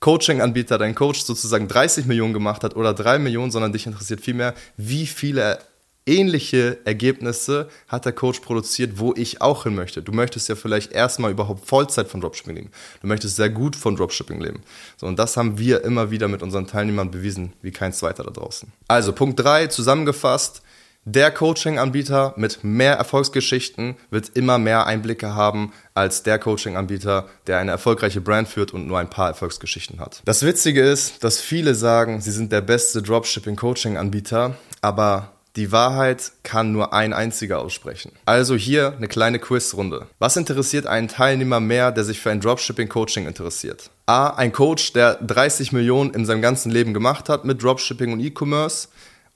Coaching-Anbieter, 0.00 0.78
dein 0.78 0.94
Coach 0.94 1.20
sozusagen 1.20 1.68
30 1.68 2.06
Millionen 2.06 2.32
gemacht 2.32 2.62
hat 2.62 2.76
oder 2.76 2.94
3 2.94 3.18
Millionen, 3.18 3.50
sondern 3.50 3.72
dich 3.72 3.86
interessiert 3.86 4.20
vielmehr, 4.20 4.54
wie 4.76 5.06
viele 5.06 5.58
ähnliche 6.08 6.78
Ergebnisse 6.84 7.68
hat 7.86 8.06
der 8.06 8.12
Coach 8.12 8.40
produziert, 8.40 8.98
wo 8.98 9.12
ich 9.14 9.42
auch 9.42 9.64
hin 9.64 9.74
möchte. 9.74 10.02
Du 10.02 10.12
möchtest 10.12 10.48
ja 10.48 10.56
vielleicht 10.56 10.92
erstmal 10.92 11.30
überhaupt 11.30 11.66
Vollzeit 11.66 12.08
von 12.08 12.20
Dropshipping 12.20 12.56
leben. 12.56 12.70
Du 13.02 13.06
möchtest 13.06 13.36
sehr 13.36 13.50
gut 13.50 13.76
von 13.76 13.94
Dropshipping 13.94 14.40
leben. 14.40 14.62
So, 14.96 15.06
und 15.06 15.18
das 15.18 15.36
haben 15.36 15.58
wir 15.58 15.84
immer 15.84 16.10
wieder 16.10 16.28
mit 16.28 16.42
unseren 16.42 16.66
Teilnehmern 16.66 17.10
bewiesen, 17.10 17.52
wie 17.60 17.70
kein 17.70 17.92
zweiter 17.92 18.24
da 18.24 18.30
draußen. 18.30 18.72
Also 18.88 19.12
Punkt 19.12 19.38
drei 19.38 19.66
zusammengefasst. 19.66 20.62
Der 21.10 21.30
Coaching-Anbieter 21.30 22.34
mit 22.36 22.64
mehr 22.64 22.96
Erfolgsgeschichten 22.96 23.96
wird 24.10 24.28
immer 24.34 24.58
mehr 24.58 24.86
Einblicke 24.86 25.34
haben 25.34 25.72
als 25.94 26.22
der 26.22 26.38
Coaching-Anbieter, 26.38 27.26
der 27.46 27.56
eine 27.56 27.70
erfolgreiche 27.70 28.20
Brand 28.20 28.46
führt 28.46 28.74
und 28.74 28.86
nur 28.86 28.98
ein 28.98 29.08
paar 29.08 29.28
Erfolgsgeschichten 29.28 30.00
hat. 30.00 30.20
Das 30.26 30.44
Witzige 30.44 30.82
ist, 30.82 31.24
dass 31.24 31.40
viele 31.40 31.74
sagen, 31.74 32.20
sie 32.20 32.30
sind 32.30 32.52
der 32.52 32.60
beste 32.60 33.00
Dropshipping-Coaching-Anbieter, 33.00 34.58
aber 34.82 35.32
die 35.56 35.72
Wahrheit 35.72 36.30
kann 36.42 36.72
nur 36.72 36.92
ein 36.92 37.14
einziger 37.14 37.60
aussprechen. 37.60 38.12
Also 38.26 38.54
hier 38.54 38.92
eine 38.94 39.08
kleine 39.08 39.38
Quizrunde. 39.38 40.08
Was 40.18 40.36
interessiert 40.36 40.86
einen 40.86 41.08
Teilnehmer 41.08 41.58
mehr, 41.58 41.90
der 41.90 42.04
sich 42.04 42.20
für 42.20 42.30
ein 42.30 42.40
Dropshipping-Coaching 42.40 43.26
interessiert? 43.26 43.88
A. 44.04 44.28
Ein 44.28 44.52
Coach, 44.52 44.92
der 44.92 45.14
30 45.14 45.72
Millionen 45.72 46.12
in 46.12 46.26
seinem 46.26 46.42
ganzen 46.42 46.70
Leben 46.70 46.92
gemacht 46.92 47.30
hat 47.30 47.46
mit 47.46 47.62
Dropshipping 47.62 48.12
und 48.12 48.20
E-Commerce 48.20 48.88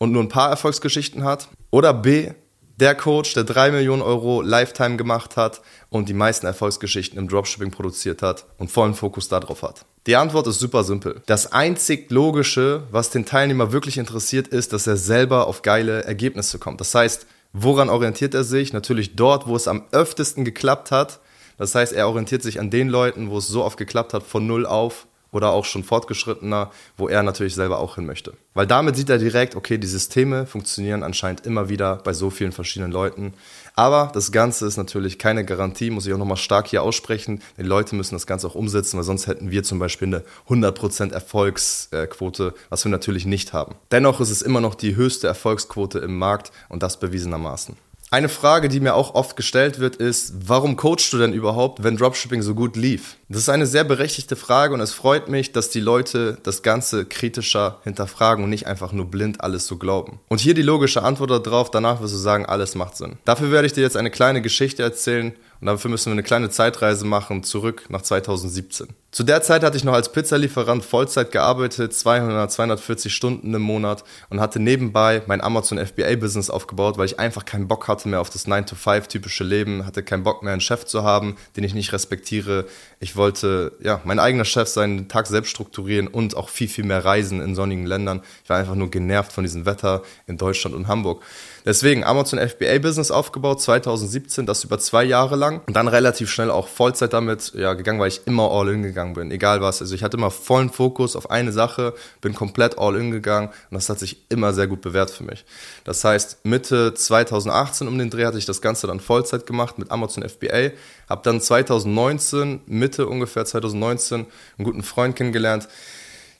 und 0.03 0.11
nur 0.11 0.25
ein 0.25 0.29
paar 0.29 0.51
Erfolgsgeschichten 0.51 1.23
hat. 1.23 1.49
Oder 1.71 1.95
B. 1.95 2.33
Der 2.81 2.97
Coach, 2.97 3.35
der 3.35 3.45
3 3.45 3.71
Millionen 3.71 4.03
Euro 4.03 4.43
Lifetime 4.43 4.97
gemacht 4.97 5.37
hat 5.37 5.61
und 5.91 6.09
die 6.09 6.13
meisten 6.13 6.45
Erfolgsgeschichten 6.45 7.21
im 7.21 7.29
Dropshipping 7.29 7.71
produziert 7.71 8.21
hat 8.21 8.47
und 8.59 8.69
vollen 8.69 8.95
Fokus 8.95 9.29
darauf 9.29 9.63
hat. 9.63 9.85
Die 10.09 10.17
Antwort 10.17 10.49
ist 10.49 10.59
super 10.59 10.83
simpel. 10.83 11.23
Das 11.27 11.53
einzig 11.53 12.11
Logische, 12.11 12.83
was 12.91 13.11
den 13.11 13.27
Teilnehmer 13.27 13.71
wirklich 13.71 13.97
interessiert, 13.97 14.49
ist, 14.49 14.73
dass 14.73 14.89
er 14.89 14.97
selber 14.97 15.47
auf 15.47 15.63
geile 15.63 16.03
Ergebnisse 16.03 16.59
kommt. 16.59 16.81
Das 16.81 16.93
heißt, 16.93 17.29
woran 17.53 17.89
orientiert 17.89 18.35
er 18.35 18.43
sich? 18.43 18.73
Natürlich 18.73 19.15
dort, 19.15 19.47
wo 19.47 19.55
es 19.55 19.69
am 19.69 19.85
öftesten 19.93 20.45
geklappt 20.45 20.91
hat. 20.91 21.21
Das 21.59 21.77
heißt, 21.77 21.93
er 21.93 22.09
orientiert 22.09 22.43
sich 22.43 22.59
an 22.59 22.71
den 22.71 22.89
Leuten, 22.89 23.31
wo 23.31 23.39
es 23.39 23.47
so 23.47 23.63
oft 23.63 23.77
geklappt 23.79 24.15
hat, 24.15 24.25
von 24.25 24.49
null 24.49 24.67
auf 24.67 25.07
oder 25.33 25.51
auch 25.51 25.65
schon 25.65 25.83
fortgeschrittener, 25.83 26.71
wo 26.97 27.09
er 27.09 27.23
natürlich 27.23 27.55
selber 27.55 27.79
auch 27.79 27.97
hin 27.97 28.07
möchte. 28.07 28.35
Weil 28.55 28.67
damit 28.67 28.97
sieht 28.97 29.11
er 29.11 29.19
direkt, 29.19 29.57
okay, 29.57 29.79
die 29.79 29.87
Systeme 29.87 30.47
funktionieren 30.47 31.03
anscheinend 31.03 31.47
immer 31.47 31.69
wieder 31.69 31.97
bei 31.97 32.13
so 32.13 32.31
vielen 32.31 32.53
verschiedenen 32.53 32.93
Leuten. 32.93 33.33
Aber 33.75 34.11
das 34.13 34.31
Ganze 34.31 34.67
ist 34.67 34.77
natürlich 34.77 35.19
keine 35.19 35.45
Garantie, 35.45 35.91
muss 35.91 36.07
ich 36.07 36.13
auch 36.13 36.19
nochmal 36.19 36.37
stark 36.37 36.69
hier 36.69 36.83
aussprechen. 36.83 37.43
Die 37.57 37.63
Leute 37.63 37.97
müssen 37.97 38.15
das 38.15 38.27
Ganze 38.27 38.47
auch 38.47 38.55
umsetzen, 38.55 38.99
weil 38.99 39.05
sonst 39.05 39.27
hätten 39.27 39.51
wir 39.51 39.63
zum 39.63 39.79
Beispiel 39.79 40.09
eine 40.09 40.23
100% 40.49 41.13
Erfolgsquote, 41.13 42.55
was 42.69 42.85
wir 42.85 42.91
natürlich 42.91 43.25
nicht 43.25 43.55
haben. 43.55 43.75
Dennoch 43.91 44.21
ist 44.21 44.31
es 44.31 44.43
immer 44.43 44.61
noch 44.61 44.75
die 44.75 44.95
höchste 44.95 45.27
Erfolgsquote 45.27 45.99
im 46.01 46.19
Markt 46.19 46.53
und 46.69 46.83
das 46.83 47.01
bewiesenermaßen. 47.01 47.77
Eine 48.13 48.29
Frage, 48.29 48.69
die 48.69 48.81
mir 48.81 48.95
auch 48.95 49.15
oft 49.15 49.37
gestellt 49.37 49.79
wird, 49.79 49.97
ist, 49.97 50.35
warum 50.47 50.77
coachst 50.77 51.15
du 51.15 51.19
denn 51.19 51.33
überhaupt, 51.33 51.83
wenn 51.83 51.97
Dropshipping 51.97 52.43
so 52.43 52.55
gut 52.55 52.77
lief? 52.77 53.17
Das 53.31 53.41
ist 53.41 53.49
eine 53.49 53.67
sehr 53.67 53.85
berechtigte 53.85 54.37
Frage 54.37 54.75
und 54.75 54.81
es 54.81 54.93
freut 54.93 55.31
mich, 55.31 55.53
dass 55.53 55.71
die 55.71 55.81
Leute 55.81 56.37
das 56.43 56.63
Ganze 56.63 57.07
kritischer 57.07 57.81
hinterfragen 57.85 58.45
und 58.45 58.51
nicht 58.51 58.67
einfach 58.67 58.93
nur 58.93 59.07
blind 59.07 59.41
alles 59.41 59.67
so 59.67 59.79
glauben. 59.79 60.21
Und 60.29 60.43
hier 60.43 60.53
die 60.53 60.61
logische 60.61 61.03
Antwort 61.03 61.31
darauf, 61.31 61.71
danach 61.71 62.03
wirst 62.03 62.13
du 62.13 62.19
sagen, 62.19 62.45
alles 62.45 62.75
macht 62.75 62.99
Sinn. 62.99 63.17
Dafür 63.25 63.51
werde 63.51 63.65
ich 63.65 63.73
dir 63.73 63.81
jetzt 63.81 63.97
eine 63.97 64.11
kleine 64.11 64.43
Geschichte 64.43 64.83
erzählen 64.83 65.33
und 65.63 65.69
dafür 65.69 65.91
müssen 65.91 66.11
wir 66.11 66.13
eine 66.13 66.23
kleine 66.23 66.51
Zeitreise 66.51 67.07
machen, 67.07 67.45
zurück 67.45 67.87
nach 67.89 68.03
2017. 68.03 68.89
Zu 69.13 69.25
der 69.25 69.43
Zeit 69.43 69.63
hatte 69.63 69.77
ich 69.77 69.85
noch 69.85 69.93
als 69.93 70.11
Pizzalieferant 70.11 70.87
Vollzeit 70.87 71.33
gearbeitet, 71.33 71.93
200, 71.93 72.51
240 72.51 73.15
Stunden 73.15 73.53
im 73.53 73.61
Monat 73.61 74.05
und 74.31 74.41
hatte 74.41 74.59
nebenbei 74.59 75.21
mein 75.27 75.43
Amazon 75.43 75.77
FBA 75.77 76.17
Business 76.17 76.49
aufgebaut, 76.49 76.97
weil 76.97 77.05
ich 77.05 77.19
einfach 77.21 77.45
keinen 77.45 77.69
Bock 77.69 77.89
hatte 77.89 78.09
mehr 78.09 78.23
auf 78.23 78.31
das 78.31 78.47
9-to-5 78.47 79.09
typische 79.09 79.45
Leben, 79.45 79.85
hatte 79.85 80.03
keinen 80.03 80.23
Bock 80.23 80.43
mehr 80.43 80.53
einen 80.53 80.63
Chef 80.63 80.87
zu 80.87 81.03
haben, 81.03 81.37
den 81.59 81.65
ich 81.65 81.75
nicht 81.75 81.93
respektiere. 81.93 82.65
Ich 83.01 83.15
wollte, 83.15 83.73
ja, 83.83 84.01
mein 84.05 84.19
eigener 84.19 84.47
Chef 84.47 84.69
sein, 84.69 84.97
den 84.97 85.09
Tag 85.09 85.27
selbst 85.27 85.51
strukturieren 85.51 86.07
und 86.09 86.35
auch 86.35 86.49
viel, 86.49 86.69
viel 86.69 86.85
mehr 86.85 87.05
reisen 87.05 87.43
in 87.43 87.55
sonnigen 87.55 87.85
Ländern. 87.85 88.23
Ich 88.45 88.49
war 88.49 88.57
einfach 88.57 88.77
nur 88.77 88.91
genervt 88.91 89.33
von 89.35 89.45
diesem 89.45 89.67
Wetter 89.67 90.01
in 90.27 90.39
Deutschland 90.39 90.75
und 90.75 90.89
Hamburg. 90.89 91.23
Deswegen 91.67 92.03
Amazon 92.03 92.39
FBA 92.39 92.79
Business 92.79 93.11
aufgebaut, 93.11 93.61
2017, 93.61 94.47
das 94.47 94.65
über 94.65 94.79
zwei 94.79 95.05
Jahre 95.05 95.37
lang 95.37 95.61
und 95.67 95.77
dann 95.77 95.87
relativ 95.87 96.31
schnell 96.31 96.51
auch 96.51 96.67
Vollzeit 96.67 97.13
damit 97.13 97.53
ja, 97.55 97.75
gegangen, 97.75 98.01
weil 98.01 98.09
ich 98.09 98.23
immer 98.27 98.51
all 98.51 98.71
in 98.71 98.83
gegangen 98.83 99.02
bin, 99.15 99.31
egal 99.31 99.61
was. 99.61 99.81
Also 99.81 99.95
ich 99.95 100.03
hatte 100.03 100.17
immer 100.17 100.31
vollen 100.31 100.71
Fokus 100.71 101.17
auf 101.17 101.31
eine 101.31 101.53
Sache, 101.53 101.95
bin 102.21 102.35
komplett 102.35 102.79
all 102.79 102.97
in 102.97 103.11
gegangen 103.11 103.49
und 103.49 103.75
das 103.75 103.89
hat 103.89 103.99
sich 103.99 104.25
immer 104.29 104.53
sehr 104.53 104.67
gut 104.67 104.81
bewährt 104.81 105.11
für 105.11 105.25
mich. 105.25 105.45
Das 105.85 106.05
heißt, 106.05 106.45
Mitte 106.45 106.95
2018 106.95 107.89
um 107.89 107.99
den 107.99 108.11
Dreh 108.11 108.25
hatte 108.25 108.39
ich 108.39 108.47
das 108.47 108.63
Ganze 108.63 108.87
dann 108.87 109.01
Vollzeit 109.01 109.47
gemacht 109.47 109.79
mit 109.79 109.91
Amazon 109.91 110.27
FBA, 110.27 110.71
habe 111.09 111.23
dann 111.25 111.41
2019, 111.41 112.61
Mitte 112.67 113.07
ungefähr 113.07 113.45
2019, 113.45 114.27
einen 114.57 114.65
guten 114.65 114.83
Freund 114.83 115.17
kennengelernt, 115.17 115.69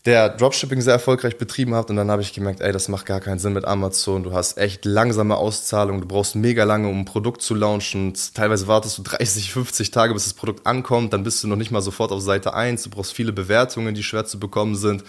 der 0.05 0.31
Dropshipping 0.31 0.81
sehr 0.81 0.95
erfolgreich 0.95 1.39
betrieben 1.39 1.77
hat 1.77 1.89
und 1.89 1.97
dann 1.97 2.11
habe 2.11 2.23
ich 2.23 2.33
gemerkt, 2.33 2.61
ey, 2.61 2.73
das 2.73 2.89
macht 2.89 3.07
gar 3.07 3.21
keinen 3.21 3.39
Sinn 3.39 3.53
mit 3.53 3.65
Amazon. 3.65 4.25
Du 4.25 4.33
hast 4.33 4.59
echt 4.59 4.85
langsame 4.85 5.37
Auszahlungen, 5.37 6.01
du 6.01 6.09
brauchst 6.09 6.35
mega 6.35 6.65
lange, 6.65 6.89
um 6.89 7.01
ein 7.01 7.05
Produkt 7.05 7.41
zu 7.41 7.55
launchen. 7.55 8.13
Teilweise 8.35 8.67
wartest 8.67 8.99
du 8.99 9.03
30, 9.05 9.53
50 9.53 9.93
Tage, 9.93 10.13
bis 10.13 10.25
das 10.25 10.35
Produkt 10.35 10.67
ankommt, 10.67 11.13
dann 11.13 11.23
bist 11.23 11.45
du 11.45 11.49
noch 11.49 11.57
nicht 11.57 11.71
mal 11.71 11.83
sofort 11.83 12.11
auf 12.11 12.21
Seite 12.21 12.53
1. 12.53 12.83
Du 12.83 12.91
brauchst 12.91 13.13
viele 13.13 13.33
Bewertungen, 13.33 13.95
die 13.95 14.03
schwer 14.03 14.25
zu 14.25 14.41
bekommen 14.41 14.75
sind. 14.75 15.05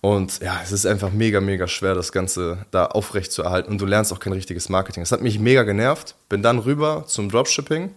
Und 0.00 0.40
ja, 0.40 0.60
es 0.62 0.72
ist 0.72 0.86
einfach 0.86 1.10
mega, 1.10 1.40
mega 1.40 1.66
schwer, 1.66 1.94
das 1.94 2.12
Ganze 2.12 2.64
da 2.70 2.86
aufrecht 2.86 3.32
zu 3.32 3.42
erhalten. 3.42 3.70
Und 3.70 3.80
du 3.80 3.86
lernst 3.86 4.12
auch 4.12 4.20
kein 4.20 4.32
richtiges 4.32 4.68
Marketing. 4.68 5.02
Das 5.02 5.12
hat 5.12 5.22
mich 5.22 5.40
mega 5.40 5.64
genervt. 5.64 6.14
Bin 6.28 6.40
dann 6.40 6.60
rüber 6.60 7.04
zum 7.06 7.28
Dropshipping. 7.28 7.90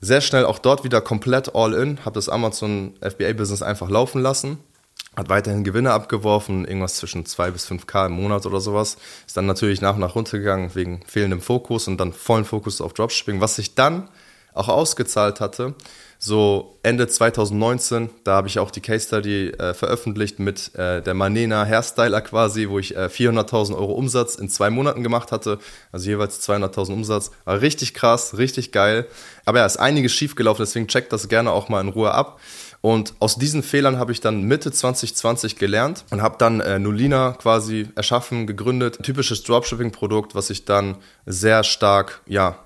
Sehr 0.00 0.20
schnell 0.20 0.44
auch 0.44 0.58
dort 0.58 0.84
wieder 0.84 1.00
komplett 1.00 1.54
all 1.56 1.72
in. 1.72 2.04
Habe 2.04 2.14
das 2.14 2.28
Amazon 2.28 2.94
FBA-Business 3.00 3.62
einfach 3.62 3.88
laufen 3.88 4.20
lassen 4.20 4.58
hat 5.16 5.28
weiterhin 5.28 5.64
Gewinne 5.64 5.92
abgeworfen, 5.92 6.64
irgendwas 6.64 6.96
zwischen 6.96 7.24
2 7.24 7.52
bis 7.52 7.70
5k 7.70 8.06
im 8.06 8.12
Monat 8.12 8.46
oder 8.46 8.60
sowas. 8.60 8.96
Ist 9.26 9.36
dann 9.36 9.46
natürlich 9.46 9.80
nach 9.80 9.94
und 9.94 10.00
nach 10.00 10.14
runtergegangen 10.14 10.74
wegen 10.74 11.02
fehlendem 11.06 11.40
Fokus 11.40 11.86
und 11.86 11.98
dann 11.98 12.12
vollen 12.12 12.44
Fokus 12.44 12.80
auf 12.80 12.94
Dropshipping, 12.94 13.40
was 13.40 13.56
sich 13.56 13.74
dann 13.74 14.08
auch 14.54 14.68
ausgezahlt 14.68 15.40
hatte. 15.40 15.74
So 16.18 16.78
Ende 16.82 17.06
2019, 17.06 18.08
da 18.22 18.36
habe 18.36 18.48
ich 18.48 18.58
auch 18.58 18.70
die 18.70 18.80
Case 18.80 19.06
Study 19.06 19.48
äh, 19.48 19.74
veröffentlicht 19.74 20.38
mit 20.38 20.74
äh, 20.74 21.02
der 21.02 21.12
Manena 21.12 21.66
Hairstyler 21.66 22.22
quasi, 22.22 22.68
wo 22.68 22.78
ich 22.78 22.96
äh, 22.96 23.06
400.000 23.06 23.74
Euro 23.74 23.92
Umsatz 23.92 24.36
in 24.36 24.48
zwei 24.48 24.70
Monaten 24.70 25.02
gemacht 25.02 25.32
hatte, 25.32 25.58
also 25.92 26.08
jeweils 26.08 26.40
200.000 26.48 26.92
Umsatz. 26.92 27.30
War 27.44 27.60
richtig 27.60 27.92
krass, 27.94 28.38
richtig 28.38 28.72
geil. 28.72 29.06
Aber 29.44 29.58
ja, 29.58 29.66
ist 29.66 29.76
einiges 29.76 30.12
schiefgelaufen, 30.12 30.64
deswegen 30.64 30.88
checkt 30.88 31.12
das 31.12 31.28
gerne 31.28 31.50
auch 31.50 31.68
mal 31.68 31.82
in 31.82 31.88
Ruhe 31.88 32.12
ab. 32.12 32.40
Und 32.84 33.14
aus 33.18 33.36
diesen 33.36 33.62
Fehlern 33.62 33.98
habe 33.98 34.12
ich 34.12 34.20
dann 34.20 34.42
Mitte 34.42 34.70
2020 34.70 35.56
gelernt 35.56 36.04
und 36.10 36.20
habe 36.20 36.36
dann 36.36 36.60
äh, 36.60 36.78
Nulina 36.78 37.32
quasi 37.32 37.88
erschaffen, 37.94 38.46
gegründet. 38.46 39.00
Ein 39.00 39.04
typisches 39.04 39.42
Dropshipping-Produkt, 39.42 40.34
was 40.34 40.50
ich 40.50 40.66
dann 40.66 40.98
sehr 41.24 41.64
stark, 41.64 42.20
ja, 42.26 42.58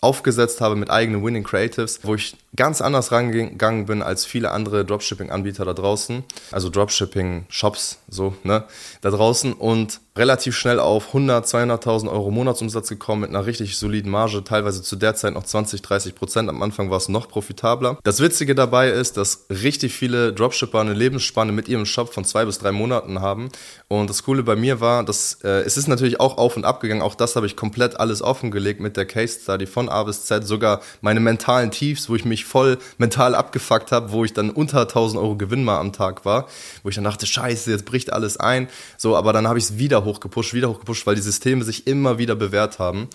aufgesetzt 0.00 0.62
habe 0.62 0.76
mit 0.76 0.88
eigenen 0.88 1.22
Winning 1.22 1.44
Creatives, 1.44 2.00
wo 2.04 2.14
ich 2.14 2.38
ganz 2.56 2.80
anders 2.80 3.12
rangegangen 3.12 3.84
bin 3.84 4.00
als 4.00 4.24
viele 4.24 4.50
andere 4.50 4.86
Dropshipping-Anbieter 4.86 5.66
da 5.66 5.74
draußen, 5.74 6.24
also 6.52 6.70
Dropshipping-Shops, 6.70 7.98
so, 8.08 8.34
ne, 8.44 8.64
da 9.02 9.10
draußen 9.10 9.52
und 9.52 10.00
relativ 10.16 10.56
schnell 10.56 10.80
auf 10.80 11.08
100, 11.08 11.46
200.000 11.46 12.10
Euro 12.10 12.30
Monatsumsatz 12.30 12.88
gekommen 12.88 13.22
mit 13.22 13.30
einer 13.30 13.46
richtig 13.46 13.76
soliden 13.76 14.10
Marge, 14.10 14.42
teilweise 14.42 14.82
zu 14.82 14.96
der 14.96 15.14
Zeit 15.14 15.34
noch 15.34 15.44
20, 15.44 15.82
30 15.82 16.14
Prozent. 16.14 16.48
Am 16.48 16.62
Anfang 16.62 16.90
war 16.90 16.96
es 16.96 17.08
noch 17.08 17.28
profitabler. 17.28 17.98
Das 18.02 18.20
Witzige 18.20 18.54
dabei 18.54 18.90
ist, 18.90 19.16
dass 19.16 19.46
richtig 19.50 19.92
viele 19.92 20.32
Dropshipper 20.32 20.80
eine 20.80 20.94
Lebensspanne 20.94 21.52
mit 21.52 21.68
ihrem 21.68 21.86
Shop 21.86 22.14
von 22.14 22.24
zwei 22.24 22.44
bis 22.44 22.58
drei 22.58 22.72
Monaten 22.72 23.20
haben. 23.20 23.50
Und 23.88 24.08
das 24.08 24.22
Coole 24.22 24.42
bei 24.42 24.56
mir 24.56 24.80
war, 24.80 25.04
dass 25.04 25.38
äh, 25.44 25.60
es 25.60 25.76
ist 25.76 25.86
natürlich 25.86 26.18
auch 26.18 26.38
auf 26.38 26.56
und 26.56 26.64
ab 26.64 26.80
gegangen. 26.80 27.02
Auch 27.02 27.14
das 27.14 27.36
habe 27.36 27.46
ich 27.46 27.56
komplett 27.56 28.00
alles 28.00 28.22
offengelegt 28.22 28.80
mit 28.80 28.96
der 28.96 29.04
Case 29.04 29.38
Study 29.42 29.66
von 29.66 29.88
A 29.88 30.02
bis 30.04 30.24
Z. 30.24 30.46
Sogar 30.46 30.80
meine 31.02 31.20
mentalen 31.20 31.70
Tiefs, 31.70 32.08
wo 32.08 32.16
ich 32.16 32.24
mich 32.24 32.44
voll 32.44 32.78
mental 32.96 33.34
abgefuckt 33.34 33.92
habe, 33.92 34.12
wo 34.12 34.24
ich 34.24 34.32
dann 34.32 34.50
unter 34.50 34.80
1000 34.82 35.22
Euro 35.22 35.36
Gewinn 35.36 35.62
mal 35.62 35.78
am 35.78 35.92
Tag 35.92 36.24
war, 36.24 36.46
wo 36.82 36.88
ich 36.88 36.94
dann 36.94 37.04
dachte, 37.04 37.26
scheiße, 37.26 37.70
jetzt 37.70 37.84
bricht 37.84 38.12
alles 38.12 38.38
ein. 38.38 38.68
So, 38.96 39.14
aber 39.16 39.32
dann 39.32 39.46
habe 39.46 39.58
ich 39.58 39.64
es 39.66 39.78
wieder 39.78 40.05
hochgepusht, 40.06 40.54
wieder 40.54 40.70
hochgepusht, 40.70 41.06
weil 41.06 41.14
die 41.14 41.20
Systeme 41.20 41.64
sich 41.64 41.86
immer 41.86 42.16
wieder 42.16 42.34
bewährt 42.34 42.78
haben. 42.78 43.08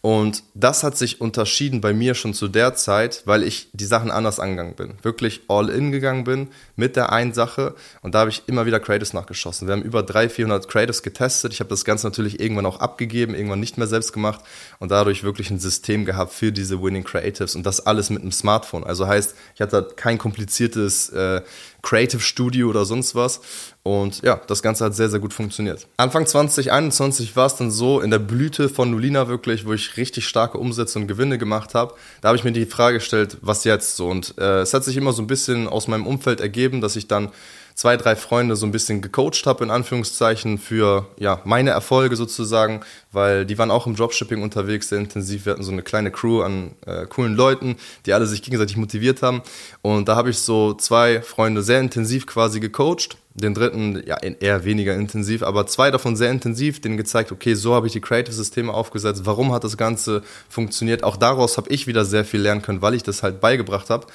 Und 0.00 0.42
das 0.54 0.82
hat 0.82 0.96
sich 0.96 1.20
unterschieden 1.20 1.80
bei 1.80 1.92
mir 1.92 2.14
schon 2.14 2.34
zu 2.34 2.48
der 2.48 2.74
Zeit, 2.74 3.22
weil 3.24 3.42
ich 3.42 3.68
die 3.72 3.84
Sachen 3.84 4.10
anders 4.10 4.40
angegangen 4.40 4.74
bin. 4.74 4.94
Wirklich 5.02 5.42
all 5.48 5.68
in 5.68 5.92
gegangen 5.92 6.24
bin 6.24 6.48
mit 6.76 6.96
der 6.96 7.12
einen 7.12 7.32
Sache. 7.32 7.74
Und 8.02 8.14
da 8.14 8.20
habe 8.20 8.30
ich 8.30 8.42
immer 8.46 8.66
wieder 8.66 8.80
Creatives 8.80 9.12
nachgeschossen. 9.12 9.68
Wir 9.68 9.72
haben 9.72 9.82
über 9.82 10.02
300, 10.02 10.32
400 10.32 10.68
Creatives 10.68 11.02
getestet. 11.02 11.52
Ich 11.52 11.60
habe 11.60 11.70
das 11.70 11.84
Ganze 11.84 12.06
natürlich 12.06 12.40
irgendwann 12.40 12.66
auch 12.66 12.80
abgegeben, 12.80 13.34
irgendwann 13.34 13.60
nicht 13.60 13.78
mehr 13.78 13.86
selbst 13.86 14.12
gemacht 14.12 14.40
und 14.78 14.90
dadurch 14.90 15.24
wirklich 15.24 15.50
ein 15.50 15.58
System 15.58 16.04
gehabt 16.04 16.32
für 16.32 16.52
diese 16.52 16.82
Winning 16.82 17.04
Creatives 17.04 17.54
und 17.54 17.66
das 17.66 17.84
alles 17.86 18.10
mit 18.10 18.22
einem 18.22 18.32
Smartphone. 18.32 18.84
Also 18.84 19.06
heißt, 19.06 19.34
ich 19.54 19.60
hatte 19.60 19.88
kein 19.96 20.18
kompliziertes 20.18 21.10
äh, 21.10 21.42
Creative 21.88 22.20
Studio 22.20 22.68
oder 22.68 22.84
sonst 22.84 23.14
was. 23.14 23.40
Und 23.82 24.20
ja, 24.20 24.38
das 24.46 24.60
Ganze 24.60 24.84
hat 24.84 24.94
sehr, 24.94 25.08
sehr 25.08 25.20
gut 25.20 25.32
funktioniert. 25.32 25.86
Anfang 25.96 26.26
2021 26.26 27.34
war 27.34 27.46
es 27.46 27.56
dann 27.56 27.70
so 27.70 28.00
in 28.02 28.10
der 28.10 28.18
Blüte 28.18 28.68
von 28.68 28.90
Nulina 28.90 29.28
wirklich, 29.28 29.64
wo 29.64 29.72
ich 29.72 29.96
richtig 29.96 30.28
starke 30.28 30.58
Umsätze 30.58 30.98
und 30.98 31.06
Gewinne 31.06 31.38
gemacht 31.38 31.74
habe. 31.74 31.94
Da 32.20 32.28
habe 32.28 32.36
ich 32.36 32.44
mir 32.44 32.52
die 32.52 32.66
Frage 32.66 32.98
gestellt, 32.98 33.38
was 33.40 33.64
jetzt 33.64 33.96
so? 33.96 34.08
Und 34.08 34.34
äh, 34.36 34.60
es 34.60 34.74
hat 34.74 34.84
sich 34.84 34.98
immer 34.98 35.12
so 35.14 35.22
ein 35.22 35.26
bisschen 35.26 35.66
aus 35.66 35.88
meinem 35.88 36.06
Umfeld 36.06 36.40
ergeben, 36.40 36.82
dass 36.82 36.94
ich 36.94 37.08
dann 37.08 37.30
zwei, 37.78 37.96
drei 37.96 38.16
Freunde 38.16 38.56
so 38.56 38.66
ein 38.66 38.72
bisschen 38.72 39.02
gecoacht 39.02 39.46
habe, 39.46 39.62
in 39.62 39.70
Anführungszeichen, 39.70 40.58
für 40.58 41.06
ja, 41.16 41.40
meine 41.44 41.70
Erfolge 41.70 42.16
sozusagen, 42.16 42.80
weil 43.12 43.46
die 43.46 43.56
waren 43.56 43.70
auch 43.70 43.86
im 43.86 43.94
Dropshipping 43.94 44.42
unterwegs, 44.42 44.88
sehr 44.88 44.98
intensiv. 44.98 45.46
Wir 45.46 45.52
hatten 45.52 45.62
so 45.62 45.70
eine 45.70 45.82
kleine 45.82 46.10
Crew 46.10 46.42
an 46.42 46.72
äh, 46.86 47.06
coolen 47.06 47.36
Leuten, 47.36 47.76
die 48.04 48.12
alle 48.14 48.26
sich 48.26 48.42
gegenseitig 48.42 48.76
motiviert 48.76 49.22
haben. 49.22 49.42
Und 49.80 50.08
da 50.08 50.16
habe 50.16 50.30
ich 50.30 50.38
so 50.38 50.74
zwei 50.74 51.22
Freunde 51.22 51.62
sehr 51.62 51.78
intensiv 51.78 52.26
quasi 52.26 52.58
gecoacht. 52.58 53.16
Den 53.34 53.54
dritten 53.54 54.02
ja 54.04 54.16
eher 54.16 54.64
weniger 54.64 54.96
intensiv, 54.96 55.44
aber 55.44 55.68
zwei 55.68 55.92
davon 55.92 56.16
sehr 56.16 56.32
intensiv, 56.32 56.80
denen 56.80 56.96
gezeigt, 56.96 57.30
okay, 57.30 57.54
so 57.54 57.76
habe 57.76 57.86
ich 57.86 57.92
die 57.92 58.00
Creative-Systeme 58.00 58.74
aufgesetzt, 58.74 59.20
warum 59.22 59.52
hat 59.52 59.62
das 59.62 59.76
Ganze 59.76 60.22
funktioniert. 60.48 61.04
Auch 61.04 61.16
daraus 61.16 61.56
habe 61.56 61.70
ich 61.70 61.86
wieder 61.86 62.04
sehr 62.04 62.24
viel 62.24 62.40
lernen 62.40 62.62
können, 62.62 62.82
weil 62.82 62.94
ich 62.94 63.04
das 63.04 63.22
halt 63.22 63.40
beigebracht 63.40 63.88
habe 63.88 64.08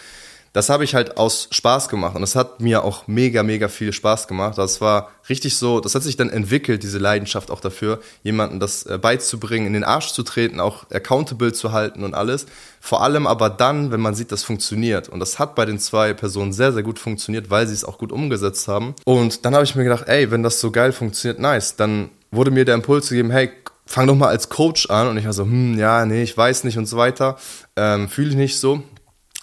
das 0.54 0.70
habe 0.70 0.84
ich 0.84 0.94
halt 0.94 1.18
aus 1.18 1.48
Spaß 1.50 1.90
gemacht 1.90 2.16
und 2.16 2.22
es 2.22 2.36
hat 2.36 2.62
mir 2.62 2.84
auch 2.84 3.08
mega, 3.08 3.42
mega 3.42 3.68
viel 3.68 3.92
Spaß 3.92 4.28
gemacht. 4.28 4.60
Das 4.60 4.82
war 4.82 5.10
richtig 5.28 5.58
so, 5.58 5.80
das 5.80 5.96
hat 5.96 6.04
sich 6.04 6.16
dann 6.16 6.30
entwickelt, 6.30 6.84
diese 6.84 7.00
Leidenschaft 7.00 7.50
auch 7.50 7.60
dafür, 7.60 8.00
jemanden 8.22 8.60
das 8.60 8.86
äh, 8.86 9.00
beizubringen, 9.00 9.66
in 9.66 9.74
den 9.74 9.84
Arsch 9.84 10.12
zu 10.12 10.22
treten, 10.22 10.60
auch 10.60 10.86
accountable 10.92 11.54
zu 11.54 11.72
halten 11.72 12.04
und 12.04 12.14
alles. 12.14 12.46
Vor 12.80 13.02
allem 13.02 13.26
aber 13.26 13.50
dann, 13.50 13.92
wenn 13.92 14.00
man 14.00 14.14
sieht, 14.14 14.32
das 14.32 14.44
funktioniert. 14.44 15.10
Und 15.10 15.20
das 15.20 15.40
hat 15.40 15.56
bei 15.56 15.66
den 15.66 15.80
zwei 15.80 16.14
Personen 16.14 16.54
sehr, 16.54 16.72
sehr 16.72 16.84
gut 16.84 17.00
funktioniert, 17.00 17.50
weil 17.50 17.66
sie 17.66 17.74
es 17.74 17.84
auch 17.84 17.98
gut 17.98 18.12
umgesetzt 18.12 18.68
haben. 18.68 18.94
Und 19.06 19.46
dann 19.46 19.56
habe 19.56 19.64
ich 19.64 19.74
mir 19.74 19.84
gedacht, 19.84 20.08
ey, 20.08 20.30
wenn 20.30 20.44
das 20.44 20.60
so 20.60 20.70
geil 20.70 20.92
funktioniert, 20.92 21.40
nice. 21.40 21.78
Dann 21.78 22.10
wurde 22.30 22.52
mir 22.52 22.66
der 22.66 22.76
Impuls 22.76 23.10
gegeben, 23.10 23.32
hey, 23.32 23.52
fang 23.88 24.06
doch 24.06 24.16
mal 24.16 24.28
als 24.28 24.50
Coach 24.50 24.90
an. 24.92 25.08
Und 25.08 25.18
ich 25.18 25.26
war 25.26 25.34
so, 25.34 25.44
hm, 25.46 25.80
ja, 25.80 26.06
nee, 26.06 26.22
ich 26.22 26.38
weiß 26.38 26.64
nicht 26.64 26.78
und 26.78 26.86
so 26.86 26.98
weiter. 26.98 27.38
Ähm, 27.76 28.08
Fühle 28.08 28.30
ich 28.30 28.36
nicht 28.36 28.60
so. 28.60 28.84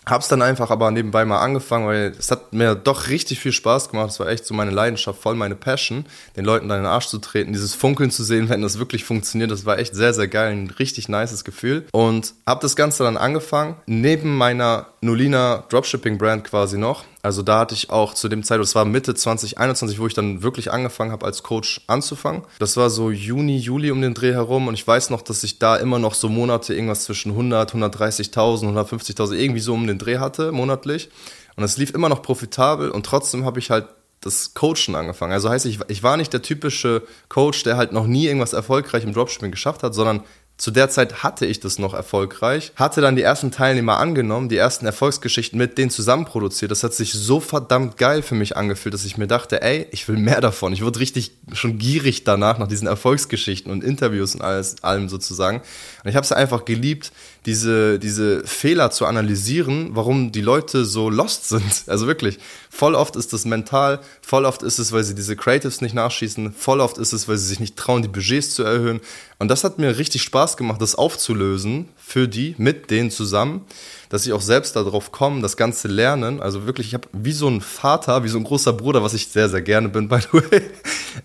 Hab's 0.06 0.28
dann 0.28 0.42
einfach 0.42 0.70
aber 0.70 0.90
nebenbei 0.90 1.24
mal 1.24 1.40
angefangen, 1.40 1.86
weil 1.86 2.14
es 2.18 2.30
hat 2.30 2.52
mir 2.52 2.74
doch 2.74 3.08
richtig 3.08 3.38
viel 3.38 3.52
Spaß 3.52 3.90
gemacht. 3.90 4.10
Es 4.10 4.18
war 4.18 4.28
echt 4.28 4.46
so 4.46 4.54
meine 4.54 4.70
Leidenschaft, 4.70 5.20
voll 5.20 5.34
meine 5.34 5.54
Passion, 5.54 6.06
den 6.36 6.44
Leuten 6.44 6.68
dann 6.68 6.78
in 6.78 6.84
den 6.84 6.90
Arsch 6.90 7.08
zu 7.08 7.18
treten, 7.18 7.52
dieses 7.52 7.74
Funkeln 7.74 8.10
zu 8.10 8.24
sehen, 8.24 8.48
wenn 8.48 8.62
das 8.62 8.78
wirklich 8.78 9.04
funktioniert. 9.04 9.50
Das 9.50 9.66
war 9.66 9.78
echt 9.78 9.94
sehr, 9.94 10.14
sehr 10.14 10.28
geil, 10.28 10.52
ein 10.52 10.70
richtig 10.78 11.08
nices 11.08 11.44
Gefühl. 11.44 11.86
Und 11.92 12.34
hab 12.46 12.60
das 12.60 12.76
Ganze 12.76 13.04
dann 13.04 13.18
angefangen, 13.18 13.76
neben 13.86 14.36
meiner 14.36 14.86
Nolina 15.02 15.64
Dropshipping 15.68 16.18
Brand 16.18 16.44
quasi 16.44 16.78
noch. 16.78 17.04
Also 17.22 17.42
da 17.42 17.60
hatte 17.60 17.74
ich 17.74 17.90
auch 17.90 18.14
zu 18.14 18.28
dem 18.28 18.42
Zeitpunkt, 18.42 18.68
das 18.68 18.74
war 18.74 18.84
Mitte 18.84 19.14
2021, 19.14 19.98
wo 19.98 20.06
ich 20.06 20.14
dann 20.14 20.42
wirklich 20.42 20.72
angefangen 20.72 21.12
habe, 21.12 21.26
als 21.26 21.42
Coach 21.42 21.82
anzufangen. 21.86 22.42
Das 22.58 22.76
war 22.76 22.88
so 22.88 23.10
Juni, 23.10 23.58
Juli 23.58 23.90
um 23.90 24.00
den 24.00 24.14
Dreh 24.14 24.32
herum 24.32 24.68
und 24.68 24.74
ich 24.74 24.86
weiß 24.86 25.10
noch, 25.10 25.20
dass 25.20 25.44
ich 25.44 25.58
da 25.58 25.76
immer 25.76 25.98
noch 25.98 26.14
so 26.14 26.28
Monate 26.28 26.74
irgendwas 26.74 27.04
zwischen 27.04 27.32
100, 27.32 27.74
130.000, 27.74 28.74
150.000 28.74 29.34
irgendwie 29.34 29.60
so 29.60 29.74
um 29.74 29.86
den 29.86 29.98
Dreh 29.98 30.18
hatte, 30.18 30.50
monatlich. 30.50 31.10
Und 31.56 31.64
es 31.64 31.76
lief 31.76 31.90
immer 31.90 32.08
noch 32.08 32.22
profitabel 32.22 32.90
und 32.90 33.04
trotzdem 33.04 33.44
habe 33.44 33.58
ich 33.58 33.70
halt 33.70 33.86
das 34.20 34.52
Coachen 34.54 34.94
angefangen. 34.94 35.32
Also 35.32 35.48
heißt, 35.48 35.66
ich, 35.66 35.80
ich 35.88 36.02
war 36.02 36.16
nicht 36.16 36.32
der 36.32 36.42
typische 36.42 37.02
Coach, 37.28 37.62
der 37.62 37.76
halt 37.76 37.92
noch 37.92 38.06
nie 38.06 38.26
irgendwas 38.26 38.52
erfolgreich 38.52 39.04
im 39.04 39.14
Dropshipping 39.14 39.50
geschafft 39.50 39.82
hat, 39.82 39.94
sondern 39.94 40.22
zu 40.60 40.70
der 40.70 40.90
Zeit 40.90 41.22
hatte 41.22 41.46
ich 41.46 41.58
das 41.58 41.78
noch 41.78 41.94
erfolgreich, 41.94 42.72
hatte 42.76 43.00
dann 43.00 43.16
die 43.16 43.22
ersten 43.22 43.50
Teilnehmer 43.50 43.96
angenommen, 43.96 44.50
die 44.50 44.58
ersten 44.58 44.84
Erfolgsgeschichten 44.84 45.58
mit 45.58 45.78
denen 45.78 45.90
zusammen 45.90 46.26
produziert. 46.26 46.70
Das 46.70 46.84
hat 46.84 46.92
sich 46.92 47.14
so 47.14 47.40
verdammt 47.40 47.96
geil 47.96 48.20
für 48.20 48.34
mich 48.34 48.58
angefühlt, 48.58 48.92
dass 48.92 49.06
ich 49.06 49.16
mir 49.16 49.26
dachte, 49.26 49.62
ey, 49.62 49.86
ich 49.90 50.06
will 50.06 50.18
mehr 50.18 50.42
davon. 50.42 50.74
Ich 50.74 50.84
wurde 50.84 51.00
richtig 51.00 51.32
schon 51.54 51.78
gierig 51.78 52.24
danach, 52.24 52.58
nach 52.58 52.68
diesen 52.68 52.86
Erfolgsgeschichten 52.86 53.72
und 53.72 53.82
Interviews 53.82 54.34
und 54.34 54.42
alles, 54.42 54.84
allem 54.84 55.08
sozusagen. 55.08 55.62
Und 56.04 56.10
ich 56.10 56.14
habe 56.14 56.24
es 56.24 56.32
einfach 56.32 56.66
geliebt, 56.66 57.10
diese, 57.46 57.98
diese 57.98 58.46
Fehler 58.46 58.90
zu 58.90 59.06
analysieren, 59.06 59.90
warum 59.92 60.30
die 60.32 60.40
Leute 60.40 60.84
so 60.84 61.08
lost 61.10 61.48
sind. 61.48 61.62
Also 61.86 62.06
wirklich, 62.06 62.38
voll 62.68 62.94
oft 62.94 63.16
ist 63.16 63.32
das 63.32 63.44
mental, 63.44 64.00
voll 64.20 64.44
oft 64.44 64.62
ist 64.62 64.78
es, 64.78 64.92
weil 64.92 65.02
sie 65.02 65.14
diese 65.14 65.34
Creatives 65.34 65.80
nicht 65.80 65.94
nachschießen, 65.94 66.52
voll 66.52 66.80
oft 66.80 66.98
ist 66.98 67.12
es, 67.12 67.26
weil 67.26 67.36
sie 67.36 67.46
sich 67.46 67.60
nicht 67.60 67.76
trauen, 67.76 68.02
die 68.02 68.08
Budgets 68.08 68.54
zu 68.54 68.62
erhöhen. 68.62 69.00
Und 69.38 69.48
das 69.48 69.64
hat 69.64 69.78
mir 69.78 69.98
richtig 69.98 70.22
Spaß 70.22 70.56
gemacht, 70.56 70.80
das 70.80 70.94
aufzulösen 70.94 71.88
für 72.10 72.26
die, 72.26 72.56
mit 72.58 72.90
denen 72.90 73.10
zusammen, 73.10 73.64
dass 74.08 74.24
sie 74.24 74.32
auch 74.32 74.40
selbst 74.40 74.74
darauf 74.74 75.12
kommen, 75.12 75.42
das 75.42 75.56
Ganze 75.56 75.86
lernen. 75.86 76.40
Also 76.40 76.66
wirklich, 76.66 76.88
ich 76.88 76.94
habe 76.94 77.06
wie 77.12 77.32
so 77.32 77.46
ein 77.46 77.60
Vater, 77.60 78.24
wie 78.24 78.28
so 78.28 78.36
ein 78.36 78.42
großer 78.42 78.72
Bruder, 78.72 79.04
was 79.04 79.14
ich 79.14 79.28
sehr, 79.28 79.48
sehr 79.48 79.62
gerne 79.62 79.88
bin, 79.88 80.08
by 80.08 80.18
the 80.20 80.32
way, 80.32 80.62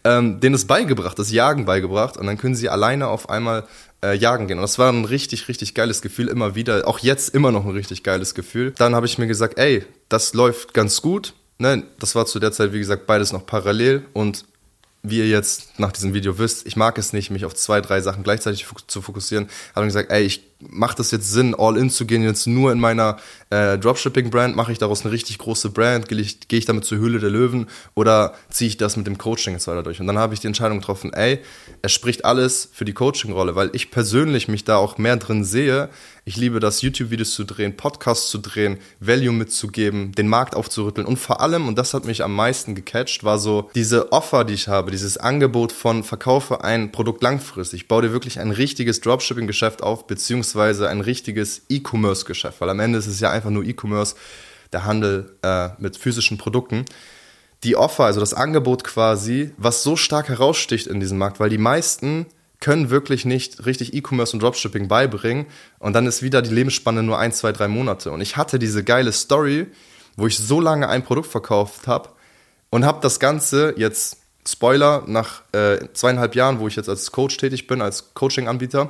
ähm, 0.03 0.39
denen 0.39 0.53
es 0.53 0.65
beigebracht, 0.65 1.17
das 1.17 1.31
Jagen 1.31 1.65
beigebracht. 1.65 2.17
Und 2.17 2.27
dann 2.27 2.37
können 2.37 2.53
sie 2.53 2.69
alleine 2.69 3.07
auf 3.07 3.29
einmal 3.29 3.65
äh, 4.03 4.15
jagen 4.15 4.47
gehen. 4.47 4.59
Und 4.59 4.61
das 4.61 4.77
war 4.77 4.91
ein 4.91 5.05
richtig, 5.05 5.47
richtig 5.47 5.73
geiles 5.73 6.03
Gefühl 6.03 6.27
immer 6.27 6.53
wieder. 6.53 6.87
Auch 6.87 6.99
jetzt 6.99 7.33
immer 7.33 7.51
noch 7.51 7.65
ein 7.65 7.71
richtig 7.71 8.03
geiles 8.03 8.35
Gefühl. 8.35 8.71
Dann 8.77 8.93
habe 8.93 9.07
ich 9.07 9.17
mir 9.17 9.27
gesagt, 9.27 9.57
ey, 9.57 9.83
das 10.07 10.35
läuft 10.35 10.75
ganz 10.75 11.01
gut. 11.01 11.33
Ne, 11.57 11.83
das 11.99 12.13
war 12.13 12.27
zu 12.27 12.39
der 12.39 12.51
Zeit, 12.51 12.73
wie 12.73 12.79
gesagt, 12.79 13.07
beides 13.07 13.33
noch 13.33 13.47
parallel. 13.47 14.05
Und 14.13 14.45
wie 15.09 15.19
ihr 15.19 15.27
jetzt 15.27 15.79
nach 15.79 15.91
diesem 15.91 16.13
Video 16.13 16.37
wisst, 16.37 16.65
ich 16.67 16.75
mag 16.75 16.97
es 16.97 17.13
nicht, 17.13 17.29
mich 17.29 17.45
auf 17.45 17.55
zwei, 17.55 17.81
drei 17.81 18.01
Sachen 18.01 18.23
gleichzeitig 18.23 18.65
zu 18.87 19.01
fokussieren. 19.01 19.49
Habe 19.75 19.85
gesagt, 19.85 20.11
ey, 20.11 20.23
ich 20.23 20.43
macht 20.69 20.99
das 20.99 21.11
jetzt 21.11 21.31
Sinn, 21.31 21.55
all 21.57 21.77
in 21.77 21.89
zu 21.89 22.05
gehen, 22.05 22.23
jetzt 22.23 22.47
nur 22.47 22.71
in 22.71 22.79
meiner 22.79 23.17
äh, 23.49 23.77
Dropshipping-Brand, 23.77 24.55
mache 24.55 24.71
ich 24.71 24.77
daraus 24.77 25.03
eine 25.03 25.11
richtig 25.11 25.37
große 25.37 25.69
Brand, 25.69 26.07
gehe 26.07 26.19
ich, 26.19 26.47
geh 26.47 26.57
ich 26.57 26.65
damit 26.65 26.85
zur 26.85 26.97
Höhle 26.97 27.19
der 27.19 27.29
Löwen? 27.29 27.67
Oder 27.93 28.33
ziehe 28.49 28.67
ich 28.67 28.77
das 28.77 28.97
mit 28.97 29.07
dem 29.07 29.17
Coaching 29.17 29.53
jetzt 29.53 29.67
weiter 29.67 29.83
durch? 29.83 29.99
Und 29.99 30.07
dann 30.07 30.17
habe 30.17 30.33
ich 30.33 30.39
die 30.39 30.47
Entscheidung 30.47 30.79
getroffen, 30.79 31.13
ey, 31.13 31.39
es 31.81 31.91
spricht 31.91 32.25
alles 32.25 32.69
für 32.73 32.85
die 32.85 32.93
Coaching-Rolle, 32.93 33.55
weil 33.55 33.69
ich 33.73 33.91
persönlich 33.91 34.47
mich 34.47 34.63
da 34.63 34.77
auch 34.77 34.97
mehr 34.97 35.17
drin 35.17 35.43
sehe. 35.43 35.89
Ich 36.27 36.37
liebe 36.37 36.59
das, 36.59 36.81
YouTube-Videos 36.81 37.35
zu 37.35 37.43
drehen, 37.43 37.77
Podcasts 37.77 38.31
zu 38.31 38.39
drehen, 38.39 38.79
Value 38.99 39.31
mitzugeben, 39.31 40.11
den 40.13 40.27
Markt 40.27 40.55
aufzurütteln. 40.55 41.05
Und 41.05 41.17
vor 41.17 41.39
allem, 41.39 41.67
und 41.67 41.77
das 41.77 41.93
hat 41.93 42.05
mich 42.05 42.23
am 42.23 42.35
meisten 42.35 42.73
gecatcht, 42.73 43.23
war 43.23 43.37
so 43.37 43.69
diese 43.75 44.11
Offer, 44.11 44.43
die 44.43 44.55
ich 44.55 44.67
habe, 44.67 44.89
dieses 44.89 45.17
Angebot 45.17 45.71
von 45.71 46.03
verkaufe 46.03 46.63
ein 46.63 46.91
Produkt 46.91 47.21
langfristig, 47.21 47.87
baue 47.87 48.01
dir 48.01 48.11
wirklich 48.11 48.39
ein 48.39 48.49
richtiges 48.49 49.01
Dropshipping-Geschäft 49.01 49.83
auf, 49.83 50.07
beziehungsweise 50.07 50.54
beziehungsweise 50.55 50.89
ein 50.89 51.01
richtiges 51.01 51.63
E-Commerce-Geschäft, 51.69 52.61
weil 52.61 52.69
am 52.69 52.79
Ende 52.79 52.97
ist 52.97 53.07
es 53.07 53.19
ja 53.19 53.29
einfach 53.29 53.49
nur 53.49 53.63
E-Commerce, 53.65 54.15
der 54.71 54.85
Handel 54.85 55.35
äh, 55.41 55.69
mit 55.79 55.97
physischen 55.97 56.37
Produkten. 56.37 56.85
Die 57.63 57.75
Offer, 57.75 58.05
also 58.05 58.19
das 58.19 58.33
Angebot 58.33 58.83
quasi, 58.83 59.51
was 59.57 59.83
so 59.83 59.95
stark 59.95 60.29
heraussticht 60.29 60.87
in 60.87 60.99
diesem 60.99 61.17
Markt, 61.17 61.39
weil 61.39 61.49
die 61.49 61.57
meisten 61.57 62.25
können 62.61 62.89
wirklich 62.89 63.25
nicht 63.25 63.65
richtig 63.65 63.93
E-Commerce 63.93 64.33
und 64.33 64.41
Dropshipping 64.41 64.87
beibringen 64.87 65.45
und 65.79 65.93
dann 65.93 66.07
ist 66.07 66.21
wieder 66.21 66.41
die 66.41 66.53
Lebensspanne 66.53 67.03
nur 67.03 67.19
ein, 67.19 67.33
zwei, 67.33 67.51
drei 67.51 67.67
Monate. 67.67 68.11
Und 68.11 68.21
ich 68.21 68.37
hatte 68.37 68.57
diese 68.59 68.83
geile 68.83 69.11
Story, 69.11 69.67
wo 70.15 70.25
ich 70.27 70.37
so 70.37 70.61
lange 70.61 70.87
ein 70.87 71.03
Produkt 71.03 71.27
verkauft 71.27 71.87
habe 71.87 72.09
und 72.69 72.85
habe 72.85 72.99
das 73.01 73.19
Ganze 73.19 73.73
jetzt, 73.77 74.17
Spoiler, 74.47 75.03
nach 75.07 75.41
äh, 75.53 75.79
zweieinhalb 75.93 76.35
Jahren, 76.35 76.59
wo 76.59 76.67
ich 76.67 76.75
jetzt 76.75 76.87
als 76.87 77.11
Coach 77.11 77.35
tätig 77.37 77.67
bin, 77.67 77.81
als 77.81 78.13
Coaching-Anbieter, 78.13 78.89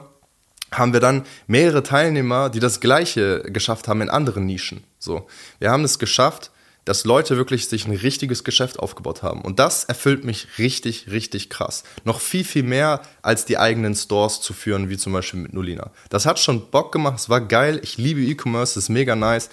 haben 0.77 0.93
wir 0.93 0.99
dann 0.99 1.23
mehrere 1.47 1.83
Teilnehmer, 1.83 2.49
die 2.49 2.59
das 2.59 2.79
Gleiche 2.79 3.41
geschafft 3.43 3.87
haben 3.87 4.01
in 4.01 4.09
anderen 4.09 4.45
Nischen. 4.45 4.83
So, 4.99 5.27
wir 5.59 5.71
haben 5.71 5.83
es 5.83 5.99
geschafft, 5.99 6.51
dass 6.85 7.03
Leute 7.03 7.35
wirklich 7.35 7.67
sich 7.67 7.87
ein 7.87 7.95
richtiges 7.95 8.43
Geschäft 8.43 8.77
aufgebaut 8.79 9.23
haben. 9.23 9.41
Und 9.41 9.57
das 9.57 9.83
erfüllt 9.85 10.23
mich 10.23 10.47
richtig, 10.59 11.09
richtig 11.09 11.49
krass. 11.49 11.83
Noch 12.03 12.21
viel, 12.21 12.43
viel 12.43 12.63
mehr 12.63 13.01
als 13.23 13.45
die 13.45 13.57
eigenen 13.57 13.95
Stores 13.95 14.39
zu 14.39 14.53
führen, 14.53 14.87
wie 14.89 14.97
zum 14.97 15.11
Beispiel 15.11 15.39
mit 15.39 15.53
Nolina. 15.53 15.91
Das 16.09 16.27
hat 16.27 16.39
schon 16.39 16.69
Bock 16.69 16.91
gemacht, 16.91 17.19
es 17.19 17.29
war 17.29 17.41
geil. 17.41 17.79
Ich 17.83 17.97
liebe 17.97 18.21
E-Commerce, 18.21 18.77
ist 18.77 18.89
mega 18.89 19.15
nice. 19.15 19.49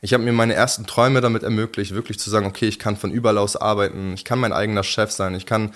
Ich 0.00 0.14
habe 0.14 0.22
mir 0.22 0.32
meine 0.32 0.54
ersten 0.54 0.86
Träume 0.86 1.20
damit 1.20 1.42
ermöglicht, 1.42 1.92
wirklich 1.92 2.20
zu 2.20 2.30
sagen, 2.30 2.46
okay, 2.46 2.66
ich 2.66 2.78
kann 2.78 2.96
von 2.96 3.10
überall 3.10 3.38
aus 3.38 3.56
arbeiten, 3.56 4.14
ich 4.14 4.24
kann 4.24 4.38
mein 4.38 4.52
eigener 4.52 4.84
Chef 4.84 5.10
sein, 5.10 5.34
ich 5.34 5.46
kann 5.46 5.74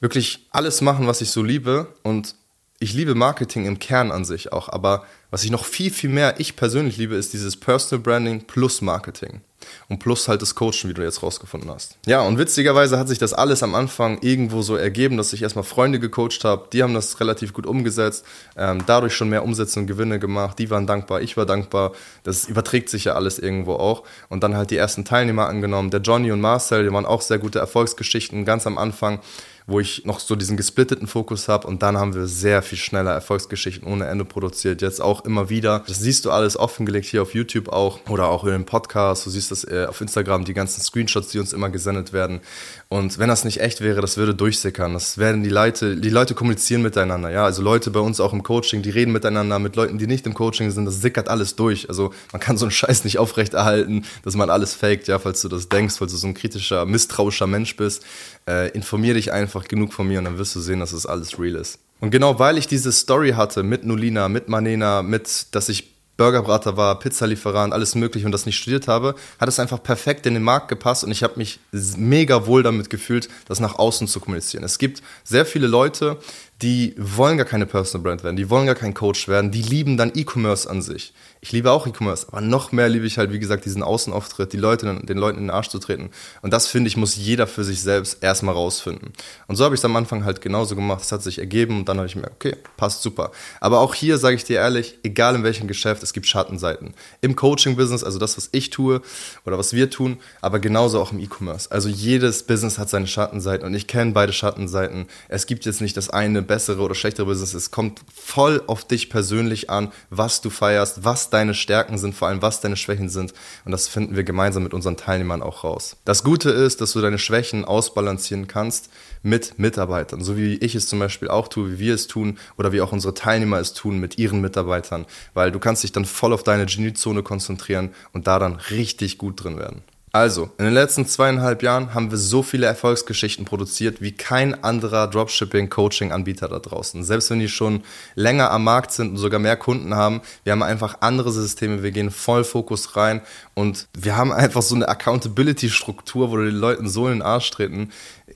wirklich 0.00 0.46
alles 0.50 0.80
machen, 0.80 1.06
was 1.06 1.20
ich 1.20 1.30
so 1.30 1.42
liebe. 1.42 1.92
Und 2.02 2.34
ich 2.80 2.94
liebe 2.94 3.14
Marketing 3.14 3.66
im 3.66 3.78
Kern 3.78 4.12
an 4.12 4.24
sich 4.24 4.52
auch, 4.52 4.68
aber 4.68 5.04
was 5.30 5.44
ich 5.44 5.50
noch 5.50 5.64
viel, 5.64 5.90
viel 5.90 6.10
mehr 6.10 6.38
ich 6.38 6.56
persönlich 6.56 6.96
liebe, 6.96 7.16
ist 7.16 7.32
dieses 7.32 7.56
Personal 7.56 8.02
Branding 8.02 8.46
plus 8.46 8.80
Marketing. 8.80 9.40
Und 9.88 9.98
plus 9.98 10.28
halt 10.28 10.40
das 10.40 10.54
Coachen, 10.54 10.88
wie 10.88 10.94
du 10.94 11.02
jetzt 11.02 11.22
rausgefunden 11.22 11.68
hast. 11.68 11.98
Ja, 12.06 12.20
und 12.22 12.38
witzigerweise 12.38 12.98
hat 12.98 13.08
sich 13.08 13.18
das 13.18 13.34
alles 13.34 13.62
am 13.62 13.74
Anfang 13.74 14.18
irgendwo 14.22 14.62
so 14.62 14.76
ergeben, 14.76 15.16
dass 15.16 15.32
ich 15.32 15.42
erstmal 15.42 15.64
Freunde 15.64 15.98
gecoacht 15.98 16.44
habe. 16.44 16.68
Die 16.72 16.82
haben 16.82 16.94
das 16.94 17.18
relativ 17.20 17.52
gut 17.52 17.66
umgesetzt, 17.66 18.24
ähm, 18.56 18.84
dadurch 18.86 19.14
schon 19.14 19.28
mehr 19.28 19.42
Umsätze 19.42 19.80
und 19.80 19.86
Gewinne 19.86 20.20
gemacht. 20.20 20.58
Die 20.58 20.70
waren 20.70 20.86
dankbar, 20.86 21.20
ich 21.20 21.36
war 21.36 21.44
dankbar. 21.44 21.92
Das 22.22 22.46
überträgt 22.46 22.88
sich 22.88 23.04
ja 23.04 23.14
alles 23.14 23.38
irgendwo 23.38 23.74
auch. 23.74 24.04
Und 24.28 24.44
dann 24.44 24.56
halt 24.56 24.70
die 24.70 24.76
ersten 24.76 25.04
Teilnehmer 25.04 25.48
angenommen. 25.48 25.90
Der 25.90 26.00
Johnny 26.00 26.30
und 26.30 26.40
Marcel, 26.40 26.84
die 26.84 26.92
waren 26.92 27.04
auch 27.04 27.20
sehr 27.20 27.38
gute 27.38 27.58
Erfolgsgeschichten 27.58 28.44
ganz 28.44 28.66
am 28.66 28.78
Anfang 28.78 29.18
wo 29.68 29.80
ich 29.80 30.06
noch 30.06 30.18
so 30.18 30.34
diesen 30.34 30.56
gesplitteten 30.56 31.06
Fokus 31.06 31.46
habe 31.46 31.66
und 31.66 31.82
dann 31.82 31.98
haben 31.98 32.14
wir 32.14 32.26
sehr 32.26 32.62
viel 32.62 32.78
schneller 32.78 33.12
Erfolgsgeschichten 33.12 33.86
ohne 33.86 34.06
Ende 34.06 34.24
produziert. 34.24 34.80
Jetzt 34.80 35.00
auch 35.00 35.26
immer 35.26 35.50
wieder. 35.50 35.84
Das 35.86 36.00
siehst 36.00 36.24
du 36.24 36.30
alles 36.30 36.56
offengelegt 36.56 37.06
hier 37.06 37.20
auf 37.20 37.34
YouTube 37.34 37.68
auch 37.68 38.00
oder 38.08 38.28
auch 38.28 38.44
in 38.44 38.52
dem 38.52 38.64
Podcast. 38.64 39.26
Du 39.26 39.30
siehst 39.30 39.50
das 39.50 39.64
äh, 39.64 39.84
auf 39.86 40.00
Instagram, 40.00 40.46
die 40.46 40.54
ganzen 40.54 40.80
Screenshots, 40.80 41.28
die 41.28 41.38
uns 41.38 41.52
immer 41.52 41.68
gesendet 41.68 42.14
werden. 42.14 42.40
Und 42.88 43.18
wenn 43.18 43.28
das 43.28 43.44
nicht 43.44 43.60
echt 43.60 43.82
wäre, 43.82 44.00
das 44.00 44.16
würde 44.16 44.34
durchsickern. 44.34 44.94
Das 44.94 45.18
werden 45.18 45.42
die 45.42 45.50
Leute, 45.50 45.96
die 45.96 46.08
Leute 46.08 46.34
kommunizieren 46.34 46.80
miteinander. 46.80 47.30
Ja, 47.30 47.44
also 47.44 47.60
Leute 47.60 47.90
bei 47.90 48.00
uns 48.00 48.20
auch 48.20 48.32
im 48.32 48.42
Coaching, 48.42 48.80
die 48.80 48.88
reden 48.88 49.12
miteinander 49.12 49.58
mit 49.58 49.76
Leuten, 49.76 49.98
die 49.98 50.06
nicht 50.06 50.26
im 50.26 50.32
Coaching 50.32 50.70
sind. 50.70 50.86
Das 50.86 51.02
sickert 51.02 51.28
alles 51.28 51.56
durch. 51.56 51.90
Also 51.90 52.14
man 52.32 52.40
kann 52.40 52.56
so 52.56 52.64
einen 52.64 52.72
Scheiß 52.72 53.04
nicht 53.04 53.18
aufrechterhalten, 53.18 54.06
dass 54.24 54.34
man 54.34 54.48
alles 54.48 54.74
faked. 54.74 55.08
Ja, 55.08 55.18
falls 55.18 55.42
du 55.42 55.48
das 55.48 55.68
denkst, 55.68 55.96
falls 55.98 56.12
du 56.12 56.16
so 56.16 56.26
ein 56.26 56.32
kritischer, 56.32 56.86
misstrauischer 56.86 57.46
Mensch 57.46 57.76
bist, 57.76 58.02
äh, 58.48 58.68
informier 58.70 59.14
dich 59.14 59.32
einfach 59.32 59.64
genug 59.64 59.92
von 59.92 60.08
mir 60.08 60.18
und 60.18 60.24
dann 60.24 60.38
wirst 60.38 60.56
du 60.56 60.60
sehen, 60.60 60.80
dass 60.80 60.92
das 60.92 61.06
alles 61.06 61.38
real 61.38 61.56
ist. 61.56 61.78
Und 62.00 62.10
genau 62.10 62.38
weil 62.38 62.58
ich 62.58 62.66
diese 62.66 62.92
Story 62.92 63.32
hatte 63.32 63.62
mit 63.62 63.84
Nolina, 63.84 64.28
mit 64.28 64.48
Manena, 64.48 65.02
mit, 65.02 65.54
dass 65.54 65.68
ich 65.68 65.94
Burgerbrater 66.16 66.76
war, 66.76 66.98
Pizzalieferant, 66.98 67.72
alles 67.72 67.94
mögliche 67.94 68.26
und 68.26 68.32
das 68.32 68.44
nicht 68.44 68.58
studiert 68.58 68.88
habe, 68.88 69.14
hat 69.38 69.48
es 69.48 69.60
einfach 69.60 69.80
perfekt 69.80 70.26
in 70.26 70.34
den 70.34 70.42
Markt 70.42 70.68
gepasst 70.68 71.04
und 71.04 71.12
ich 71.12 71.22
habe 71.22 71.34
mich 71.36 71.60
mega 71.96 72.46
wohl 72.46 72.64
damit 72.64 72.90
gefühlt, 72.90 73.28
das 73.46 73.60
nach 73.60 73.78
außen 73.78 74.08
zu 74.08 74.18
kommunizieren. 74.18 74.64
Es 74.64 74.78
gibt 74.78 75.00
sehr 75.22 75.46
viele 75.46 75.68
Leute, 75.68 76.18
die 76.62 76.94
wollen 76.98 77.36
gar 77.36 77.46
keine 77.46 77.66
Personal 77.66 78.02
Brand 78.02 78.24
werden, 78.24 78.36
die 78.36 78.50
wollen 78.50 78.66
gar 78.66 78.74
kein 78.74 78.94
Coach 78.94 79.28
werden, 79.28 79.52
die 79.52 79.62
lieben 79.62 79.96
dann 79.96 80.12
E-Commerce 80.14 80.68
an 80.68 80.82
sich. 80.82 81.12
Ich 81.40 81.52
liebe 81.52 81.70
auch 81.70 81.86
E-Commerce, 81.86 82.26
aber 82.28 82.40
noch 82.40 82.72
mehr 82.72 82.88
liebe 82.88 83.06
ich 83.06 83.16
halt, 83.16 83.32
wie 83.32 83.38
gesagt, 83.38 83.64
diesen 83.64 83.84
Außenauftritt, 83.84 84.52
die 84.52 84.56
Leute, 84.56 84.92
den 85.04 85.18
Leuten 85.18 85.38
in 85.38 85.44
den 85.44 85.50
Arsch 85.50 85.68
zu 85.68 85.78
treten. 85.78 86.10
Und 86.42 86.52
das, 86.52 86.66
finde 86.66 86.88
ich, 86.88 86.96
muss 86.96 87.14
jeder 87.14 87.46
für 87.46 87.62
sich 87.62 87.80
selbst 87.80 88.24
erstmal 88.24 88.54
rausfinden. 88.54 89.12
Und 89.46 89.54
so 89.54 89.64
habe 89.64 89.76
ich 89.76 89.80
es 89.80 89.84
am 89.84 89.94
Anfang 89.94 90.24
halt 90.24 90.40
genauso 90.40 90.74
gemacht. 90.74 91.02
Es 91.02 91.12
hat 91.12 91.22
sich 91.22 91.38
ergeben 91.38 91.78
und 91.78 91.88
dann 91.88 91.98
habe 91.98 92.08
ich 92.08 92.16
mir, 92.16 92.24
okay, 92.24 92.56
passt 92.76 93.02
super. 93.02 93.30
Aber 93.60 93.78
auch 93.78 93.94
hier 93.94 94.18
sage 94.18 94.34
ich 94.34 94.42
dir 94.42 94.56
ehrlich, 94.56 94.98
egal 95.04 95.36
in 95.36 95.44
welchem 95.44 95.68
Geschäft, 95.68 96.02
es 96.02 96.12
gibt 96.12 96.26
Schattenseiten. 96.26 96.92
Im 97.20 97.36
Coaching-Business, 97.36 98.02
also 98.02 98.18
das, 98.18 98.36
was 98.36 98.48
ich 98.50 98.70
tue 98.70 99.00
oder 99.46 99.58
was 99.58 99.72
wir 99.72 99.90
tun, 99.90 100.18
aber 100.40 100.58
genauso 100.58 101.00
auch 101.00 101.12
im 101.12 101.20
E-Commerce. 101.20 101.70
Also 101.70 101.88
jedes 101.88 102.42
Business 102.42 102.78
hat 102.78 102.90
seine 102.90 103.06
Schattenseiten 103.06 103.64
und 103.64 103.74
ich 103.74 103.86
kenne 103.86 104.10
beide 104.10 104.32
Schattenseiten. 104.32 105.06
Es 105.28 105.46
gibt 105.46 105.66
jetzt 105.66 105.80
nicht 105.80 105.96
das 105.96 106.10
eine 106.10 106.42
bessere 106.48 106.82
oder 106.82 106.96
schlechtere 106.96 107.26
Business. 107.26 107.54
Es 107.54 107.70
kommt 107.70 108.00
voll 108.12 108.62
auf 108.66 108.84
dich 108.84 109.08
persönlich 109.08 109.70
an, 109.70 109.92
was 110.10 110.40
du 110.40 110.50
feierst, 110.50 111.04
was 111.04 111.30
deine 111.30 111.54
Stärken 111.54 111.98
sind, 111.98 112.16
vor 112.16 112.26
allem 112.26 112.42
was 112.42 112.60
deine 112.60 112.76
Schwächen 112.76 113.08
sind. 113.08 113.32
Und 113.64 113.70
das 113.70 113.86
finden 113.86 114.16
wir 114.16 114.24
gemeinsam 114.24 114.64
mit 114.64 114.74
unseren 114.74 114.96
Teilnehmern 114.96 115.42
auch 115.42 115.62
raus. 115.62 115.96
Das 116.04 116.24
Gute 116.24 116.50
ist, 116.50 116.80
dass 116.80 116.92
du 116.92 117.00
deine 117.00 117.18
Schwächen 117.18 117.64
ausbalancieren 117.64 118.48
kannst 118.48 118.90
mit 119.22 119.58
Mitarbeitern, 119.58 120.22
so 120.22 120.36
wie 120.36 120.54
ich 120.56 120.74
es 120.74 120.88
zum 120.88 120.98
Beispiel 120.98 121.28
auch 121.28 121.48
tue, 121.48 121.72
wie 121.72 121.78
wir 121.78 121.94
es 121.94 122.06
tun 122.08 122.38
oder 122.56 122.72
wie 122.72 122.80
auch 122.80 122.92
unsere 122.92 123.14
Teilnehmer 123.14 123.58
es 123.58 123.74
tun 123.74 123.98
mit 123.98 124.18
ihren 124.18 124.40
Mitarbeitern, 124.40 125.06
weil 125.34 125.52
du 125.52 125.58
kannst 125.58 125.84
dich 125.84 125.92
dann 125.92 126.04
voll 126.04 126.32
auf 126.32 126.42
deine 126.42 126.66
Geniezone 126.66 127.22
konzentrieren 127.22 127.90
und 128.12 128.26
da 128.26 128.38
dann 128.38 128.56
richtig 128.56 129.18
gut 129.18 129.44
drin 129.44 129.58
werden. 129.58 129.82
Also, 130.12 130.50
in 130.58 130.64
den 130.64 130.74
letzten 130.74 131.06
zweieinhalb 131.06 131.62
Jahren 131.62 131.92
haben 131.92 132.10
wir 132.10 132.16
so 132.16 132.42
viele 132.42 132.66
Erfolgsgeschichten 132.66 133.44
produziert 133.44 134.00
wie 134.00 134.12
kein 134.12 134.62
anderer 134.64 135.06
Dropshipping-Coaching-Anbieter 135.06 136.48
da 136.48 136.58
draußen. 136.58 137.04
Selbst 137.04 137.30
wenn 137.30 137.40
die 137.40 137.48
schon 137.48 137.82
länger 138.14 138.50
am 138.50 138.64
Markt 138.64 138.92
sind 138.92 139.10
und 139.10 139.16
sogar 139.18 139.38
mehr 139.38 139.56
Kunden 139.56 139.94
haben, 139.94 140.22
wir 140.44 140.52
haben 140.52 140.62
einfach 140.62 140.98
andere 141.00 141.30
Systeme, 141.30 141.82
wir 141.82 141.90
gehen 141.90 142.10
voll 142.10 142.44
Fokus 142.44 142.96
rein 142.96 143.20
und 143.54 143.86
wir 143.98 144.16
haben 144.16 144.32
einfach 144.32 144.62
so 144.62 144.74
eine 144.74 144.88
Accountability-Struktur, 144.88 146.30
wo 146.30 146.38
wir 146.38 146.46
den 146.46 146.56
Leuten 146.56 146.88
so 146.88 147.06
in 147.06 147.14
den 147.14 147.22
Arsch 147.22 147.50
treten. 147.50 147.90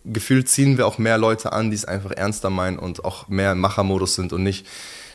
Gefühlt 0.05 0.49
ziehen 0.49 0.77
wir 0.77 0.87
auch 0.87 0.99
mehr 0.99 1.17
Leute 1.17 1.53
an, 1.53 1.71
die 1.71 1.77
es 1.77 1.85
einfach 1.87 2.11
ernster 2.11 2.51
meinen 2.51 2.79
und 2.79 3.05
auch 3.05 3.29
mehr 3.29 3.53
im 3.53 3.61
Machermodus 3.61 4.15
sind 4.15 4.33
und 4.33 4.43
nicht 4.43 4.67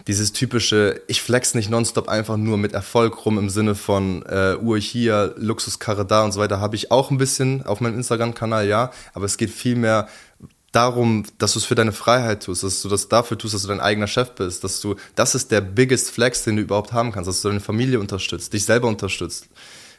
dieses 0.07 0.31
typische, 0.31 1.01
ich 1.07 1.21
flex 1.21 1.53
nicht 1.53 1.69
nonstop 1.69 2.07
einfach 2.07 2.37
nur 2.37 2.57
mit 2.57 2.73
Erfolg 2.73 3.25
rum 3.25 3.37
im 3.37 3.49
Sinne 3.49 3.75
von 3.75 4.23
äh, 4.23 4.55
Uhr 4.55 4.79
hier, 4.79 5.35
Luxuskarre 5.37 6.05
da 6.05 6.23
und 6.23 6.31
so 6.31 6.39
weiter, 6.39 6.61
habe 6.61 6.75
ich 6.75 6.91
auch 6.91 7.11
ein 7.11 7.17
bisschen 7.17 7.65
auf 7.65 7.81
meinem 7.81 7.95
Instagram-Kanal, 7.95 8.67
ja, 8.67 8.91
aber 9.13 9.25
es 9.25 9.37
geht 9.37 9.51
viel 9.51 9.75
mehr 9.75 10.07
darum, 10.71 11.25
dass 11.37 11.53
du 11.53 11.59
es 11.59 11.65
für 11.65 11.75
deine 11.75 11.91
Freiheit 11.91 12.43
tust, 12.43 12.63
dass 12.63 12.81
du 12.81 12.89
das 12.89 13.09
dafür 13.09 13.37
tust, 13.37 13.53
dass 13.53 13.63
du 13.63 13.67
dein 13.67 13.81
eigener 13.81 14.07
Chef 14.07 14.31
bist, 14.31 14.63
dass 14.63 14.79
du, 14.79 14.95
das 15.15 15.35
ist 15.35 15.51
der 15.51 15.61
biggest 15.61 16.11
flex, 16.11 16.43
den 16.43 16.55
du 16.55 16.61
überhaupt 16.61 16.93
haben 16.93 17.11
kannst, 17.11 17.27
dass 17.27 17.41
du 17.41 17.49
deine 17.49 17.59
Familie 17.59 17.99
unterstützt, 17.99 18.53
dich 18.53 18.63
selber 18.63 18.87
unterstützt. 18.87 19.47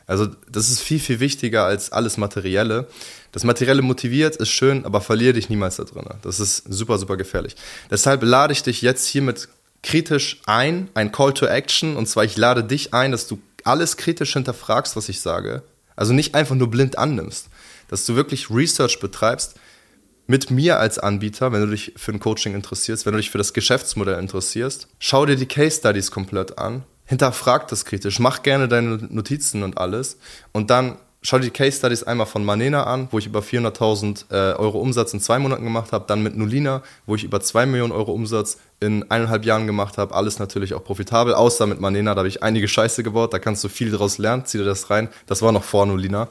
Also 0.07 0.27
das 0.51 0.71
ist 0.71 0.81
viel, 0.81 1.01
viel 1.01 1.21
wichtiger 1.21 1.65
als 1.65 1.93
alles 1.93 2.17
Materielle. 2.17 2.89
Das 3.33 3.45
Materielle 3.45 3.83
motiviert, 3.83 4.37
ist 4.37 4.49
schön, 4.49 4.87
aber 4.87 5.03
verliere 5.03 5.35
dich 5.35 5.51
niemals 5.51 5.77
da 5.77 5.85
drin. 5.85 6.07
Das 6.23 6.41
ist 6.41 6.65
super, 6.67 6.97
super 6.97 7.19
gefährlich. 7.19 7.57
Deshalb 7.91 8.23
lade 8.23 8.55
ich 8.55 8.63
dich 8.63 8.81
jetzt 8.81 9.07
hiermit 9.07 9.49
kritisch 9.83 10.41
ein, 10.47 10.89
ein 10.95 11.13
Call 11.13 11.35
to 11.35 11.47
Action. 11.47 11.97
Und 11.97 12.07
zwar, 12.07 12.25
ich 12.25 12.37
lade 12.37 12.65
dich 12.65 12.95
ein, 12.95 13.13
dass 13.13 13.27
du 13.27 13.39
alles 13.65 13.97
kritisch 13.97 14.33
hinterfragst, 14.33 14.97
was 14.97 15.09
ich 15.09 15.21
sage. 15.21 15.63
Also 15.97 16.13
nicht 16.13 16.35
einfach 16.35 16.55
nur 16.55 16.71
blind 16.71 16.99
annimmst. 16.99 17.49
Dass 17.89 18.07
du 18.07 18.17
wirklich 18.17 18.51
Research 18.51 19.01
betreibst 19.01 19.57
mit 20.27 20.51
mir 20.51 20.79
als 20.79 20.99
Anbieter, 20.99 21.53
wenn 21.53 21.63
du 21.63 21.69
dich 21.69 21.95
für 21.97 22.13
ein 22.13 22.21
Coaching 22.21 22.55
interessierst, 22.55 23.07
wenn 23.07 23.15
du 23.15 23.19
dich 23.19 23.31
für 23.31 23.39
das 23.39 23.55
Geschäftsmodell 23.55 24.19
interessierst. 24.19 24.89
Schau 24.99 25.25
dir 25.25 25.37
die 25.37 25.47
Case 25.47 25.79
Studies 25.79 26.11
komplett 26.11 26.59
an. 26.59 26.85
Hinterfrag 27.07 27.67
das 27.69 27.87
kritisch. 27.87 28.19
Mach 28.19 28.43
gerne 28.43 28.69
deine 28.69 28.99
Notizen 29.09 29.63
und 29.63 29.79
alles. 29.79 30.19
Und 30.53 30.69
dann 30.69 30.99
schau 31.23 31.39
dir 31.39 31.47
die 31.47 31.51
Case 31.51 31.79
Studies 31.79 32.03
einmal 32.03 32.27
von 32.27 32.45
Manena 32.45 32.85
an, 32.85 33.09
wo 33.11 33.19
ich 33.19 33.25
über 33.27 33.41
400.000 33.41 34.31
äh, 34.31 34.55
Euro 34.57 34.79
Umsatz 34.81 35.15
in 35.15 35.21
zwei 35.21 35.39
Monaten 35.39 35.65
gemacht 35.65 35.93
habe, 35.93 36.05
dann 36.07 36.23
mit 36.23 36.37
Nulina, 36.37 36.83
wo 37.07 37.15
ich 37.15 37.25
über 37.25 37.41
2 37.41 37.65
Millionen 37.65 37.93
Euro 37.93 38.13
Umsatz 38.13 38.59
in 38.81 39.11
eineinhalb 39.11 39.45
Jahren 39.45 39.67
gemacht 39.67 39.99
habe, 39.99 40.15
alles 40.15 40.39
natürlich 40.39 40.75
auch 40.75 40.85
profitabel, 40.85 41.35
außer 41.35 41.67
mit 41.67 41.81
Manena, 41.81 42.15
da 42.15 42.21
habe 42.21 42.29
ich 42.29 42.43
einige 42.43 42.69
Scheiße 42.69 43.03
gebaut, 43.03 43.33
da 43.33 43.39
kannst 43.39 43.65
du 43.65 43.69
viel 43.69 43.91
draus 43.91 44.19
lernen, 44.19 44.45
zieh 44.45 44.59
dir 44.59 44.65
das 44.65 44.91
rein, 44.91 45.09
das 45.27 45.43
war 45.43 45.53
noch 45.53 45.65
vor 45.65 45.87
Nulina. 45.87 46.29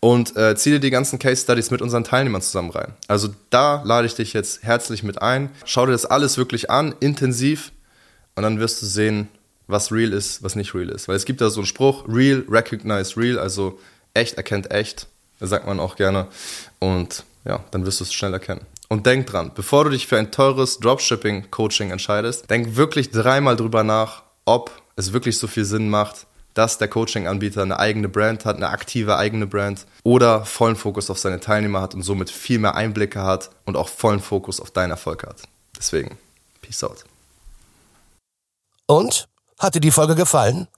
Und 0.00 0.36
äh, 0.36 0.54
zieh 0.54 0.70
dir 0.70 0.80
die 0.80 0.90
ganzen 0.90 1.18
Case 1.18 1.42
Studies 1.42 1.72
mit 1.72 1.82
unseren 1.82 2.04
Teilnehmern 2.04 2.40
zusammen 2.40 2.70
rein. 2.70 2.92
Also 3.08 3.30
da 3.50 3.82
lade 3.84 4.06
ich 4.06 4.14
dich 4.14 4.32
jetzt 4.32 4.62
herzlich 4.62 5.02
mit 5.02 5.20
ein. 5.20 5.50
Schau 5.64 5.86
dir 5.86 5.92
das 5.92 6.06
alles 6.06 6.36
wirklich 6.38 6.70
an, 6.70 6.94
intensiv, 7.00 7.72
und 8.38 8.44
dann 8.44 8.60
wirst 8.60 8.80
du 8.80 8.86
sehen, 8.86 9.26
was 9.66 9.90
real 9.90 10.12
ist, 10.12 10.44
was 10.44 10.54
nicht 10.54 10.72
real 10.72 10.90
ist. 10.90 11.08
Weil 11.08 11.16
es 11.16 11.24
gibt 11.24 11.40
da 11.40 11.50
so 11.50 11.58
einen 11.58 11.66
Spruch, 11.66 12.04
real, 12.06 12.44
recognize 12.48 13.16
real, 13.16 13.36
also 13.36 13.80
echt 14.14 14.34
erkennt 14.34 14.70
echt, 14.70 15.08
sagt 15.40 15.66
man 15.66 15.80
auch 15.80 15.96
gerne. 15.96 16.28
Und 16.78 17.24
ja, 17.44 17.64
dann 17.72 17.84
wirst 17.84 17.98
du 17.98 18.04
es 18.04 18.12
schnell 18.12 18.32
erkennen. 18.32 18.60
Und 18.88 19.04
denk 19.04 19.26
dran, 19.26 19.52
bevor 19.54 19.84
du 19.84 19.90
dich 19.90 20.06
für 20.06 20.18
ein 20.18 20.32
teures 20.32 20.78
Dropshipping-Coaching 20.80 21.90
entscheidest, 21.90 22.48
denk 22.48 22.76
wirklich 22.76 23.10
dreimal 23.10 23.54
drüber 23.54 23.84
nach, 23.84 24.22
ob 24.46 24.70
es 24.96 25.12
wirklich 25.12 25.38
so 25.38 25.46
viel 25.46 25.66
Sinn 25.66 25.90
macht, 25.90 26.26
dass 26.54 26.78
der 26.78 26.88
Coaching-Anbieter 26.88 27.62
eine 27.62 27.78
eigene 27.78 28.08
Brand 28.08 28.44
hat, 28.44 28.56
eine 28.56 28.70
aktive 28.70 29.16
eigene 29.16 29.46
Brand 29.46 29.86
oder 30.02 30.44
vollen 30.44 30.74
Fokus 30.74 31.10
auf 31.10 31.18
seine 31.18 31.38
Teilnehmer 31.38 31.82
hat 31.82 31.94
und 31.94 32.02
somit 32.02 32.30
viel 32.30 32.58
mehr 32.58 32.74
Einblicke 32.74 33.22
hat 33.22 33.50
und 33.66 33.76
auch 33.76 33.88
vollen 33.88 34.20
Fokus 34.20 34.58
auf 34.58 34.70
deinen 34.70 34.90
Erfolg 34.90 35.24
hat. 35.24 35.42
Deswegen, 35.76 36.18
peace 36.62 36.82
out. 36.82 37.04
Und? 38.86 39.28
Hat 39.58 39.74
dir 39.74 39.80
die 39.80 39.90
Folge 39.90 40.14
gefallen? 40.14 40.68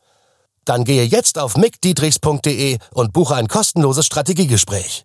Dann 0.65 0.85
gehe 0.85 1.05
jetzt 1.05 1.39
auf 1.39 1.57
mickdietrichs.de 1.57 2.79
und 2.93 3.13
buche 3.13 3.35
ein 3.35 3.49
kostenloses 3.49 4.07
Strategiegespräch. 4.07 5.05